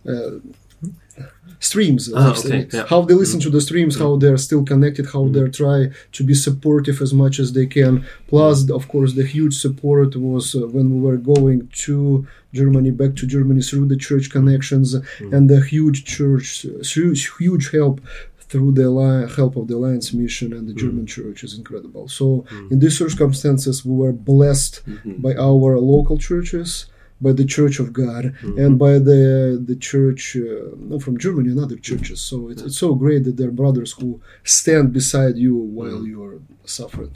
streams. 1.60 2.12
Ah, 2.13 2.19
live 2.19 2.30
okay, 2.32 2.39
streaming. 2.39 2.69
yeah. 2.73 2.86
How 2.89 3.01
they 3.01 3.13
listen 3.13 3.39
to 3.41 3.49
the 3.49 3.62
streams, 3.62 3.97
how 3.97 4.17
they're 4.17 4.38
still 4.38 4.63
connected, 4.63 5.06
how 5.13 5.28
they're 5.30 5.47
try 5.63 5.89
to 6.12 6.23
be 6.23 6.34
supportive 6.34 7.01
as 7.01 7.13
much 7.13 7.39
as 7.39 7.54
they 7.54 7.65
can. 7.65 8.06
Plus, 8.28 8.69
of 8.69 8.88
course, 8.88 9.13
the 9.13 9.23
huge 9.25 9.56
support 9.65 10.15
was 10.15 10.54
uh, 10.56 10.67
when 10.75 10.88
we 10.93 10.99
were 11.08 11.17
going 11.17 11.69
to 11.86 12.28
Germany, 12.54 12.91
back 12.91 13.15
to 13.15 13.25
Germany 13.25 13.62
through 13.62 13.88
the 13.88 13.97
church 13.97 14.30
connections, 14.30 14.95
and 15.34 15.49
the 15.49 15.62
huge 15.62 16.04
church, 16.06 16.65
uh, 16.65 16.84
huge, 16.84 17.21
huge 17.39 17.71
help 17.71 18.01
through 18.50 18.72
the 18.72 19.32
help 19.36 19.56
of 19.56 19.68
the 19.68 19.76
Alliance 19.76 20.12
Mission 20.12 20.52
and 20.52 20.68
the 20.68 20.74
German 20.74 21.06
Church 21.06 21.44
is 21.44 21.56
incredible. 21.56 22.08
So, 22.08 22.44
in 22.70 22.80
these 22.80 22.98
circumstances, 22.98 23.84
we 23.84 23.94
were 24.02 24.12
blessed 24.12 24.82
by 25.26 25.34
our 25.34 25.78
local 25.78 26.18
churches, 26.18 26.86
by 27.20 27.32
the 27.32 27.44
Church 27.44 27.78
of 27.78 27.92
God, 27.92 28.34
and 28.62 28.78
by 28.78 28.94
the 29.10 29.62
the 29.70 29.76
church 29.76 30.36
uh, 30.36 30.74
no, 30.76 30.98
from 30.98 31.16
Germany 31.18 31.50
and 31.50 31.60
other 31.60 31.76
churches. 31.76 32.20
So 32.20 32.48
it's, 32.50 32.62
it's 32.62 32.78
so 32.78 32.94
great 32.94 33.22
that 33.24 33.36
there 33.36 33.48
are 33.48 33.62
brothers 33.64 33.92
who 33.92 34.20
stand 34.42 34.92
beside 34.92 35.36
you 35.36 35.54
while 35.54 36.02
you 36.10 36.18
are 36.24 36.38
suffering. 36.64 37.14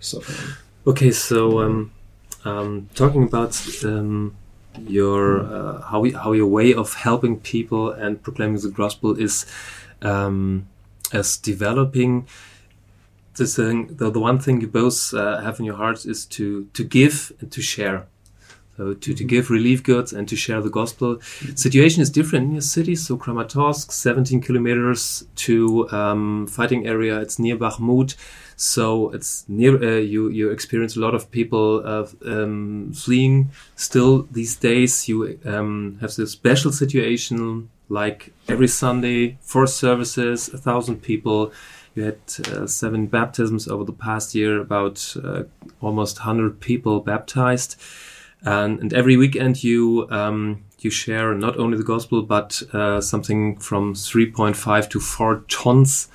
Suffering. 0.00 0.56
Okay, 0.90 1.12
so 1.12 1.60
um, 1.60 1.92
um, 2.44 2.88
talking 2.94 3.22
about 3.30 3.54
um, 3.84 4.34
your 4.98 5.22
uh, 5.44 5.82
how 5.82 6.00
how 6.22 6.32
your 6.32 6.50
way 6.58 6.74
of 6.74 6.94
helping 6.94 7.38
people 7.38 7.90
and 8.02 8.20
proclaiming 8.22 8.60
the 8.60 8.70
gospel 8.70 9.10
is 9.26 9.46
um, 10.02 10.66
as 11.12 11.36
developing. 11.36 12.26
The 13.34 13.46
thing, 13.46 13.96
the, 13.96 14.10
the 14.10 14.20
one 14.20 14.38
thing 14.38 14.60
you 14.60 14.68
both 14.68 15.14
uh, 15.14 15.40
have 15.40 15.58
in 15.58 15.64
your 15.64 15.76
hearts 15.76 16.04
is 16.04 16.26
to 16.26 16.66
to 16.74 16.84
give 16.84 17.32
and 17.40 17.50
to 17.50 17.62
share. 17.62 18.06
So 18.76 18.94
to, 18.94 19.14
to 19.14 19.24
give 19.24 19.50
relief 19.50 19.82
goods 19.82 20.12
and 20.12 20.26
to 20.28 20.36
share 20.36 20.60
the 20.60 20.70
gospel. 20.70 21.20
Situation 21.54 22.00
is 22.02 22.10
different 22.10 22.46
in 22.46 22.52
your 22.52 22.62
city. 22.62 22.96
So 22.96 23.18
Kramatorsk, 23.18 23.92
17 23.92 24.40
kilometers 24.40 25.24
to 25.36 25.88
um, 25.90 26.46
fighting 26.46 26.86
area. 26.86 27.20
It's 27.20 27.38
near 27.38 27.56
Bakhmut. 27.56 28.16
So 28.62 29.10
it's 29.10 29.44
near. 29.48 29.74
Uh, 29.74 29.98
you 29.98 30.28
you 30.28 30.50
experience 30.50 30.96
a 30.96 31.00
lot 31.00 31.14
of 31.14 31.30
people 31.32 31.82
uh, 31.84 32.06
um, 32.24 32.92
fleeing. 32.92 33.50
Still 33.74 34.28
these 34.30 34.54
days, 34.54 35.08
you 35.08 35.36
um, 35.44 35.98
have 36.00 36.14
this 36.14 36.30
special 36.30 36.70
situation 36.70 37.70
like 37.88 38.32
every 38.48 38.68
Sunday, 38.68 39.36
four 39.40 39.66
services, 39.66 40.48
a 40.54 40.58
thousand 40.58 41.02
people. 41.02 41.52
You 41.96 42.04
had 42.04 42.20
uh, 42.52 42.66
seven 42.68 43.06
baptisms 43.08 43.66
over 43.66 43.84
the 43.84 43.92
past 43.92 44.32
year, 44.32 44.60
about 44.60 45.16
uh, 45.22 45.42
almost 45.80 46.20
100 46.20 46.60
people 46.60 47.00
baptized 47.00 47.76
and, 48.44 48.80
and 48.80 48.92
every 48.92 49.16
weekend 49.16 49.62
you 49.62 50.06
um, 50.10 50.64
you 50.80 50.90
share 50.90 51.34
not 51.34 51.56
only 51.58 51.76
the 51.76 51.84
gospel 51.84 52.22
but 52.22 52.62
uh, 52.72 53.00
something 53.00 53.56
from 53.56 53.94
3.5 53.94 54.90
to 54.90 55.00
4 55.00 55.44
tons 55.48 56.08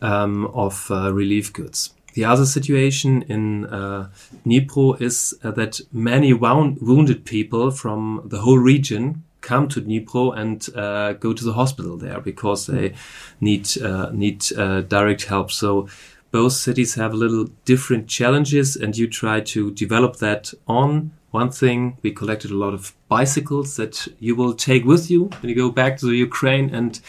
um, 0.00 0.46
of 0.46 0.90
uh, 0.90 1.12
relief 1.12 1.52
goods. 1.52 1.94
The 2.14 2.24
other 2.24 2.46
situation 2.46 3.22
in 3.28 3.66
uh, 3.66 4.08
Dnipro 4.44 5.00
is 5.00 5.38
uh, 5.44 5.52
that 5.52 5.80
many 5.92 6.32
wound, 6.32 6.78
wounded 6.80 7.24
people 7.24 7.70
from 7.70 8.22
the 8.24 8.40
whole 8.40 8.58
region 8.58 9.22
come 9.40 9.68
to 9.68 9.80
Dnipro 9.80 10.36
and 10.36 10.68
uh, 10.74 11.12
go 11.12 11.32
to 11.32 11.44
the 11.44 11.52
hospital 11.52 11.96
there 11.96 12.20
because 12.20 12.66
they 12.66 12.94
need 13.40 13.80
uh, 13.80 14.10
need 14.12 14.44
uh, 14.56 14.80
direct 14.80 15.24
help. 15.26 15.50
So 15.52 15.88
both 16.30 16.52
cities 16.52 16.94
have 16.96 17.12
a 17.12 17.16
little 17.16 17.46
different 17.64 18.08
challenges, 18.08 18.76
and 18.76 18.96
you 18.96 19.06
try 19.08 19.40
to 19.40 19.70
develop 19.70 20.16
that 20.16 20.52
on 20.66 21.12
one 21.30 21.50
thing. 21.50 21.98
We 22.02 22.12
collected 22.12 22.50
a 22.50 22.56
lot 22.56 22.74
of 22.74 22.94
bicycles 23.08 23.76
that 23.76 24.08
you 24.18 24.34
will 24.34 24.54
take 24.54 24.84
with 24.84 25.10
you 25.10 25.30
when 25.40 25.48
you 25.50 25.54
go 25.54 25.70
back 25.70 25.98
to 25.98 26.06
the 26.06 26.16
Ukraine, 26.16 26.74
and 26.74 27.00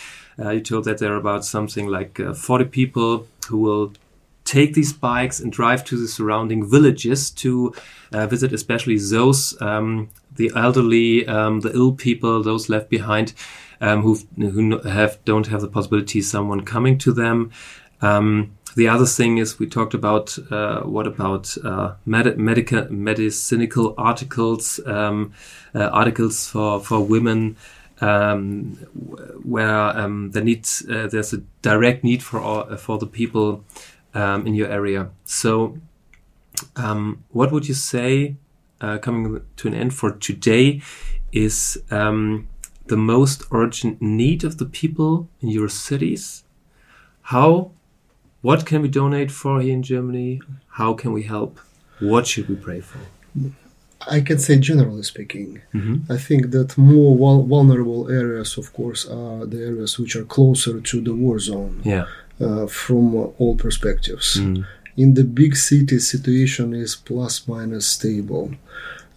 you 0.49 0.61
told 0.61 0.85
that 0.85 0.99
there 0.99 1.13
are 1.13 1.17
about 1.17 1.45
something 1.45 1.87
like 1.87 2.19
uh, 2.19 2.33
40 2.33 2.65
people 2.65 3.27
who 3.47 3.57
will 3.57 3.93
take 4.45 4.73
these 4.73 4.93
bikes 4.93 5.39
and 5.39 5.51
drive 5.51 5.83
to 5.85 5.95
the 5.95 6.07
surrounding 6.07 6.67
villages 6.67 7.29
to 7.29 7.73
uh, 8.11 8.25
visit, 8.25 8.51
especially 8.51 8.97
those 8.97 9.59
um, 9.61 10.09
the 10.35 10.51
elderly, 10.55 11.27
um, 11.27 11.59
the 11.59 11.71
ill 11.73 11.91
people, 11.91 12.41
those 12.41 12.69
left 12.69 12.89
behind, 12.89 13.33
um, 13.81 14.01
who've, 14.01 14.25
who 14.37 14.79
have 14.79 15.23
don't 15.25 15.47
have 15.47 15.61
the 15.61 15.67
possibility 15.67 16.21
someone 16.21 16.61
coming 16.65 16.97
to 16.97 17.11
them. 17.11 17.51
Um, 18.01 18.57
the 18.75 18.87
other 18.87 19.05
thing 19.05 19.39
is 19.39 19.59
we 19.59 19.67
talked 19.67 19.93
about 19.93 20.37
uh, 20.51 20.81
what 20.81 21.05
about 21.05 21.55
uh, 21.63 21.95
med- 22.05 22.37
medical 22.37 22.83
medicinical 22.83 23.93
articles, 23.97 24.79
um, 24.85 25.33
uh, 25.75 25.89
articles 25.89 26.47
for 26.47 26.79
for 26.79 26.99
women. 27.01 27.57
Um, 28.01 28.75
where 29.43 29.97
um, 29.99 30.31
the 30.31 30.41
needs, 30.41 30.85
uh, 30.89 31.07
there's 31.11 31.33
a 31.33 31.39
direct 31.61 32.03
need 32.03 32.23
for 32.23 32.39
all, 32.39 32.77
for 32.77 32.97
the 32.97 33.05
people 33.05 33.65
um, 34.13 34.47
in 34.47 34.53
your 34.53 34.69
area. 34.69 35.09
So, 35.25 35.77
um, 36.75 37.23
what 37.29 37.51
would 37.51 37.67
you 37.67 37.73
say, 37.73 38.35
uh, 38.79 38.99
coming 38.99 39.41
to 39.57 39.67
an 39.67 39.73
end 39.73 39.93
for 39.93 40.11
today, 40.11 40.81
is 41.31 41.81
um, 41.91 42.47
the 42.87 42.97
most 42.97 43.43
urgent 43.51 44.01
need 44.01 44.43
of 44.43 44.57
the 44.57 44.65
people 44.65 45.27
in 45.41 45.49
your 45.49 45.69
cities? 45.69 46.43
How, 47.21 47.71
what 48.41 48.65
can 48.65 48.81
we 48.81 48.87
donate 48.87 49.31
for 49.31 49.61
here 49.61 49.73
in 49.73 49.83
Germany? 49.83 50.41
How 50.69 50.93
can 50.93 51.11
we 51.11 51.23
help? 51.23 51.59
What 51.99 52.25
should 52.27 52.47
we 52.47 52.55
pray 52.55 52.81
for? 52.81 52.99
I 54.07 54.21
can 54.21 54.39
say 54.39 54.57
generally 54.57 55.03
speaking, 55.03 55.61
I 56.09 56.17
think 56.17 56.51
that 56.51 56.77
more 56.77 57.17
vul- 57.17 57.43
vulnerable 57.45 58.09
areas, 58.09 58.57
of 58.57 58.71
course, 58.73 59.05
are 59.05 59.45
the 59.45 59.61
areas 59.63 59.99
which 59.99 60.15
are 60.15 60.23
closer 60.25 60.79
to 60.79 61.01
the 61.01 61.13
war 61.13 61.37
zone 61.39 61.81
Yeah. 61.83 62.05
uh, 62.39 62.67
from 62.67 63.13
all 63.39 63.55
perspectives. 63.57 64.37
Mm. 64.39 64.65
In 64.97 65.13
the 65.13 65.23
big 65.23 65.55
cities, 65.55 66.09
situation 66.09 66.73
is 66.73 66.95
plus 66.95 67.47
minus 67.47 67.85
stable. 67.87 68.51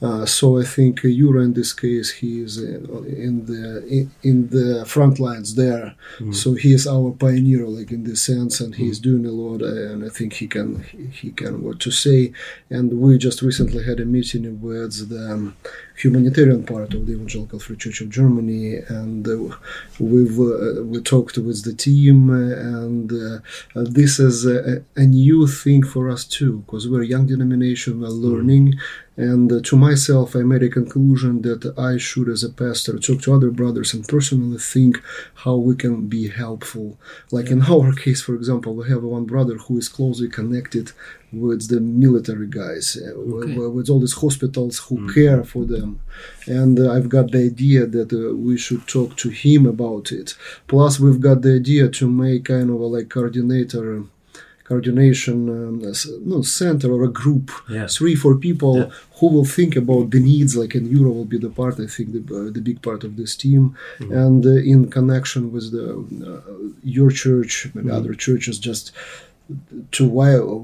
Uh, 0.03 0.27
so 0.27 0.59
I 0.59 0.65
think 0.65 1.05
uh, 1.05 1.09
Euro 1.09 1.41
in 1.43 1.53
this 1.53 1.73
case 1.73 2.11
he 2.11 2.41
is 2.41 2.59
uh, 2.59 3.03
in 3.07 3.47
the 3.47 4.09
in, 4.23 4.49
the 4.49 4.85
front 4.85 5.21
lines 5.21 5.55
there. 5.55 5.95
So 6.33 6.55
he 6.55 6.75
is 6.75 6.87
our 6.87 7.13
pioneer, 7.13 7.67
like 7.69 7.93
in 7.93 8.03
this 8.05 8.23
sense, 8.23 8.61
and 8.61 8.75
he 8.75 8.89
is 8.89 8.99
doing 8.99 9.25
a 9.25 9.31
lot. 9.31 9.63
And 9.63 10.05
I 10.05 10.09
think 10.09 10.35
he 10.35 10.49
can 10.49 10.83
he, 10.83 11.07
he 11.07 11.31
can 11.31 11.63
what 11.63 11.79
to 11.81 11.91
say. 11.91 12.33
And 12.69 13.01
we 13.01 13.17
just 13.17 13.43
recently 13.43 13.85
had 13.85 14.01
a 14.01 14.05
meeting 14.05 14.61
with 14.61 15.09
the 15.09 15.33
um, 15.33 15.57
humanitarian 15.97 16.65
part 16.65 16.95
of 16.95 17.07
the 17.07 17.13
Evangelical 17.13 17.59
Free 17.59 17.77
Church 17.77 18.01
of 18.01 18.11
Germany, 18.11 18.77
and 18.89 19.27
uh, 19.27 19.57
we've 19.99 20.39
uh, 20.39 20.83
we 20.85 21.01
talked 21.01 21.37
with 21.39 21.65
the 21.65 21.75
team, 21.75 22.31
and 22.31 23.13
uh, 23.13 23.39
uh, 23.79 23.85
this 23.89 24.19
is 24.19 24.47
a, 24.47 24.85
a 24.97 25.03
new 25.03 25.47
thing 25.47 25.83
for 25.83 26.09
us 26.09 26.25
too, 26.25 26.59
because 26.61 26.89
we're 26.89 27.03
a 27.03 27.07
young 27.07 27.27
denomination, 27.27 28.01
we're 28.01 28.09
learning. 28.09 28.75
And 29.17 29.53
uh, 29.53 29.61
to 29.65 29.77
myself, 29.77 30.35
I 30.35 30.41
made 30.41 30.63
a 30.63 30.71
conclusion 30.71 31.43
that 31.43 31.79
I 31.79 31.99
should, 31.99 32.31
as 32.31 32.43
a 32.43 32.49
pastor, 32.49 32.99
talk 32.99 33.21
to 33.23 33.35
other 33.35 33.51
brothers 33.51 33.93
and 33.93 34.09
personally 34.09 34.59
think 34.59 35.03
how 35.35 35.57
we 35.57 35.77
can 35.77 36.09
be 36.09 36.29
helpful. 36.29 36.99
Like 37.31 37.51
in 37.51 37.63
our 37.63 37.93
case, 38.05 38.23
for 38.23 38.35
example, 38.35 38.75
we 38.75 38.89
have 38.89 39.03
one 39.03 39.27
brother 39.27 39.57
who 39.59 39.77
is 39.77 39.89
closely 39.91 40.29
connected 40.29 40.93
with 41.33 41.69
the 41.69 41.81
military 41.81 42.47
guys, 42.47 42.97
uh, 43.01 43.11
Okay. 43.13 43.57
with, 43.57 43.73
with 43.77 43.89
all 43.91 44.01
these 44.01 44.13
hospitals 44.25 44.79
who 44.87 45.13
care 45.15 45.43
for 45.45 45.65
them. 45.65 45.99
And 46.47 46.79
uh, 46.79 46.93
I've 46.93 47.09
got 47.09 47.31
the 47.31 47.39
idea 47.53 47.87
that 47.87 48.13
uh, 48.13 48.37
we 48.37 48.59
should 48.59 48.87
talk 48.87 49.17
to 49.23 49.29
him 49.31 49.65
about 49.67 50.13
it. 50.13 50.35
Plus, 50.69 51.01
we've 51.01 51.21
got 51.21 51.41
the 51.43 51.55
idea 51.55 51.89
to 51.89 52.05
make 52.09 52.45
kind 52.45 52.69
of 52.71 52.79
a 52.81 52.87
like 52.97 53.09
coordinator 53.09 54.03
coordination 54.65 55.49
um, 55.49 55.83
no, 56.25 56.41
center 56.43 56.89
or 56.93 57.03
a 57.05 57.09
group 57.23 57.51
Yeah. 57.69 57.87
three 57.89 58.15
four 58.15 58.37
people 58.37 58.77
Yeah. 58.79 58.91
who 59.19 59.27
will 59.35 59.45
think 59.59 59.77
about 59.77 60.11
the 60.15 60.21
needs 60.21 60.57
like 60.57 60.75
and 60.79 60.87
euro 60.97 61.11
will 61.19 61.31
be 61.35 61.39
the 61.47 61.51
part 61.61 61.75
i 61.81 61.87
think 61.95 62.09
the, 62.17 62.23
uh, 62.39 62.51
the 62.57 62.61
big 62.69 62.79
part 62.89 63.03
of 63.05 63.17
this 63.17 63.33
team 63.37 63.63
Mm-hmm. 63.99 64.13
and 64.25 64.47
uh, 64.47 64.73
in 64.73 64.81
connection 64.99 65.43
with 65.55 65.67
the 65.77 65.87
uh, 66.31 66.41
your 66.97 67.11
church 67.25 67.53
maybe 67.75 67.89
Mm-hmm. 67.89 67.97
other 67.99 68.15
churches 68.27 68.55
just 68.71 68.93
to 69.91 70.05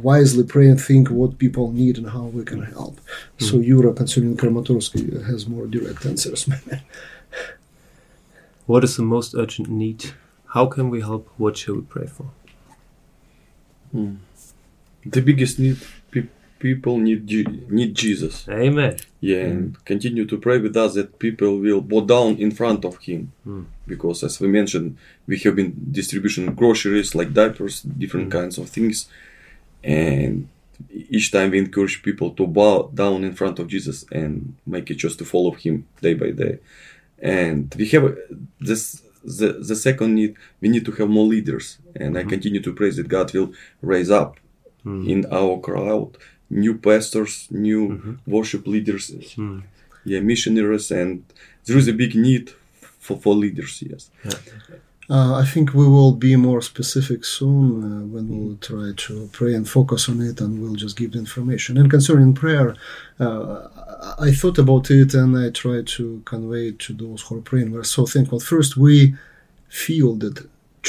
wisely 0.08 0.44
pray 0.44 0.68
and 0.68 0.80
think 0.80 1.08
what 1.10 1.38
people 1.38 1.72
need 1.72 1.98
and 1.98 2.08
how 2.10 2.24
we 2.36 2.42
can 2.44 2.62
help 2.62 3.00
so 3.38 3.54
Mm-hmm. 3.54 3.62
euro 3.72 3.92
concerning 3.92 4.36
kramatorsk 4.36 4.92
has 5.30 5.46
more 5.46 5.66
direct 5.66 6.04
answers 6.06 6.48
What 8.66 8.84
is 8.84 8.96
the 8.96 9.02
most 9.02 9.34
urgent 9.34 9.68
need? 9.70 10.00
How 10.54 10.66
can 10.66 10.90
we 10.90 11.00
help? 11.00 11.24
What 11.38 11.56
shall 11.56 11.76
we 11.76 11.80
pray 11.82 12.06
for? 12.06 12.26
The 15.14 15.22
biggest 15.22 15.58
need 15.58 15.78
pe- 15.80 15.86
people 16.58 16.98
need 16.98 17.28
need 17.70 17.94
Jesus. 17.94 18.48
Amen. 18.48 18.96
Yeah, 19.20 19.44
and 19.44 19.84
continue 19.84 20.26
to 20.26 20.38
pray 20.38 20.58
with 20.58 20.76
us 20.76 20.94
that 20.94 21.18
people 21.18 21.58
will 21.58 21.80
bow 21.80 22.02
down 22.02 22.36
in 22.36 22.50
front 22.50 22.84
of 22.84 22.98
Him, 22.98 23.32
hmm. 23.44 23.64
because 23.86 24.22
as 24.22 24.40
we 24.40 24.48
mentioned, 24.48 24.96
we 25.26 25.38
have 25.38 25.56
been 25.56 25.74
distribution 25.90 26.54
groceries 26.54 27.14
like 27.14 27.32
diapers, 27.32 27.82
different 27.82 28.26
hmm. 28.26 28.38
kinds 28.38 28.58
of 28.58 28.68
things, 28.68 29.08
and 29.82 30.48
each 30.90 31.32
time 31.32 31.50
we 31.50 31.58
encourage 31.58 32.02
people 32.02 32.30
to 32.32 32.46
bow 32.46 32.90
down 32.94 33.24
in 33.24 33.34
front 33.34 33.58
of 33.58 33.66
Jesus 33.68 34.04
and 34.12 34.54
make 34.66 34.88
a 34.90 34.94
choice 34.94 35.16
to 35.16 35.24
follow 35.24 35.52
Him 35.52 35.86
day 36.00 36.14
by 36.14 36.30
day. 36.30 36.58
And 37.20 37.74
we 37.76 37.88
have 37.88 38.16
this. 38.60 39.02
The, 39.24 39.54
the 39.54 39.74
second 39.74 40.14
need 40.14 40.36
we 40.60 40.68
need 40.68 40.86
to 40.86 40.92
have 40.92 41.08
more 41.08 41.26
leaders 41.26 41.78
and 41.96 42.16
i 42.16 42.22
hmm. 42.22 42.28
continue 42.28 42.62
to 42.62 42.72
pray 42.72 42.90
that 42.90 43.08
god 43.08 43.34
will 43.34 43.52
raise 43.82 44.12
up 44.12 44.38
in 44.84 45.26
our 45.30 45.58
crowd 45.60 46.16
new 46.50 46.74
pastors 46.78 47.46
new 47.50 48.16
worship 48.26 48.66
leaders 48.66 49.10
yeah 50.04 50.20
missionaries 50.20 50.90
and 50.90 51.22
there 51.66 51.76
is 51.78 51.88
a 51.88 51.92
big 51.92 52.14
need 52.14 52.50
for, 53.00 53.16
for 53.18 53.34
leaders 53.34 53.82
yes 53.90 54.10
Uh, 55.10 55.32
I 55.42 55.46
think 55.52 55.72
we 55.72 55.86
will 55.88 56.12
be 56.12 56.36
more 56.36 56.60
specific 56.60 57.24
soon 57.24 57.66
uh, 57.82 58.04
when 58.12 58.28
we'll 58.28 58.58
try 58.70 58.92
to 59.06 59.14
pray 59.32 59.54
and 59.54 59.66
focus 59.66 60.06
on 60.10 60.20
it, 60.20 60.38
and 60.42 60.60
we'll 60.60 60.74
just 60.84 60.98
give 60.98 61.12
the 61.12 61.18
information. 61.18 61.78
And 61.78 61.88
concerning 61.90 62.34
prayer, 62.34 62.68
uh, 63.18 63.68
I 64.20 64.28
I 64.28 64.30
thought 64.40 64.58
about 64.64 64.90
it 64.90 65.10
and 65.20 65.30
I 65.44 65.46
tried 65.64 65.86
to 65.96 66.04
convey 66.32 66.64
it 66.72 66.78
to 66.86 66.92
those 67.02 67.20
who 67.24 67.30
are 67.38 67.44
praying. 67.50 67.68
We're 67.72 67.84
so 67.98 68.04
thankful. 68.14 68.40
First, 68.40 68.72
we 68.86 68.94
feel 69.84 70.10
that 70.22 70.36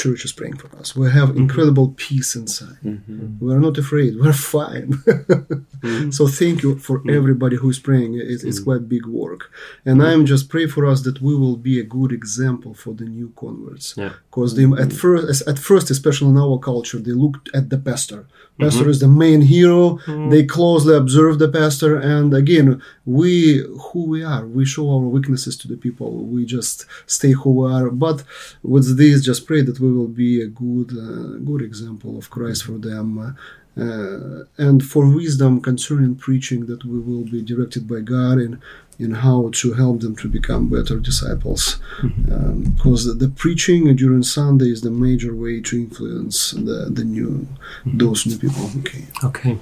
church 0.02 0.24
is 0.24 0.32
praying 0.32 0.56
for 0.62 0.68
us. 0.78 0.88
We 0.96 1.10
have 1.18 1.30
mm-hmm. 1.30 1.44
incredible 1.44 1.88
peace 2.04 2.30
inside. 2.40 2.78
Mm-hmm. 2.84 3.44
We're 3.44 3.64
not 3.68 3.76
afraid. 3.84 4.12
We're 4.20 4.40
fine. 4.56 4.88
Mm-hmm. 4.92 6.10
So 6.18 6.26
thank 6.26 6.56
you 6.64 6.70
for 6.86 6.96
everybody 7.18 7.56
who 7.60 7.68
is 7.74 7.80
praying. 7.88 8.12
It, 8.14 8.40
it's 8.48 8.60
quite 8.68 8.82
big 8.94 9.06
work, 9.06 9.42
and 9.88 9.96
I'm 10.08 10.22
just 10.32 10.44
pray 10.54 10.66
for 10.74 10.82
us 10.92 10.98
that 11.06 11.16
we 11.26 11.34
will 11.42 11.56
be 11.70 11.76
a 11.80 11.90
good 11.96 12.12
example 12.20 12.72
for 12.82 12.92
the 13.00 13.06
new 13.18 13.28
converts. 13.42 13.86
Yeah. 13.96 14.12
Because 14.28 14.50
they 14.56 14.66
at 14.84 14.92
first, 14.92 15.48
at 15.52 15.58
first, 15.58 15.86
especially 15.96 16.30
in 16.34 16.38
our 16.46 16.58
culture, 16.70 16.98
they 16.98 17.16
looked 17.24 17.46
at 17.58 17.64
the 17.72 17.78
pastor. 17.78 18.20
Pastor 18.60 18.88
is 18.94 19.00
the 19.00 19.08
main 19.24 19.40
hero. 19.40 19.98
They 20.32 20.44
closely 20.44 20.94
observe 20.94 21.38
the 21.38 21.48
pastor, 21.48 21.92
and 21.96 22.34
again, 22.34 22.82
we 23.06 23.64
who 23.84 24.00
we 24.04 24.22
are, 24.22 24.44
we 24.46 24.64
show 24.64 24.86
our 24.94 25.08
weaknesses 25.16 25.56
to 25.58 25.68
the 25.68 25.76
people. 25.76 26.10
We 26.34 26.44
just 26.44 26.86
stay 27.06 27.32
who 27.32 27.50
we 27.60 27.72
are. 27.72 27.90
But 27.90 28.22
with 28.62 28.98
this, 28.98 29.24
just 29.24 29.46
pray 29.46 29.62
that 29.62 29.80
we 29.80 29.89
will 29.90 30.08
be 30.08 30.40
a 30.40 30.46
good, 30.46 30.90
uh, 30.92 31.38
good 31.44 31.62
example 31.62 32.16
of 32.18 32.30
Christ 32.30 32.64
for 32.64 32.78
them. 32.78 33.36
Uh, 33.76 34.44
and 34.58 34.84
for 34.84 35.06
wisdom 35.06 35.60
concerning 35.60 36.16
preaching, 36.16 36.66
that 36.66 36.84
we 36.84 36.98
will 36.98 37.24
be 37.24 37.40
directed 37.42 37.86
by 37.86 38.00
God 38.00 38.38
in 38.38 38.60
in 39.00 39.12
how 39.12 39.48
to 39.54 39.72
help 39.72 40.00
them 40.00 40.14
to 40.14 40.28
become 40.28 40.68
better 40.68 40.98
disciples. 41.00 41.78
Because 42.02 43.06
the, 43.06 43.14
the 43.14 43.28
preaching 43.28 43.96
during 43.96 44.22
Sunday 44.22 44.70
is 44.70 44.82
the 44.82 44.90
major 44.90 45.34
way 45.34 45.60
to 45.62 45.76
influence 45.76 46.50
the, 46.50 46.90
the 46.90 47.02
new 47.02 47.48
those 47.86 48.26
new 48.26 48.36
people. 48.36 48.70
Okay. 48.80 49.04
Okay. 49.24 49.58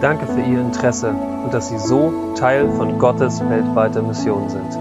Danke 0.00 0.26
für 0.26 0.40
Ihr 0.40 0.60
Interesse 0.60 1.10
und 1.10 1.52
dass 1.52 1.70
Sie 1.70 1.78
so 1.78 2.12
Teil 2.36 2.68
von 2.72 2.98
Gottes 2.98 3.40
weltweiter 3.40 4.02
Mission 4.02 4.48
sind. 4.48 4.78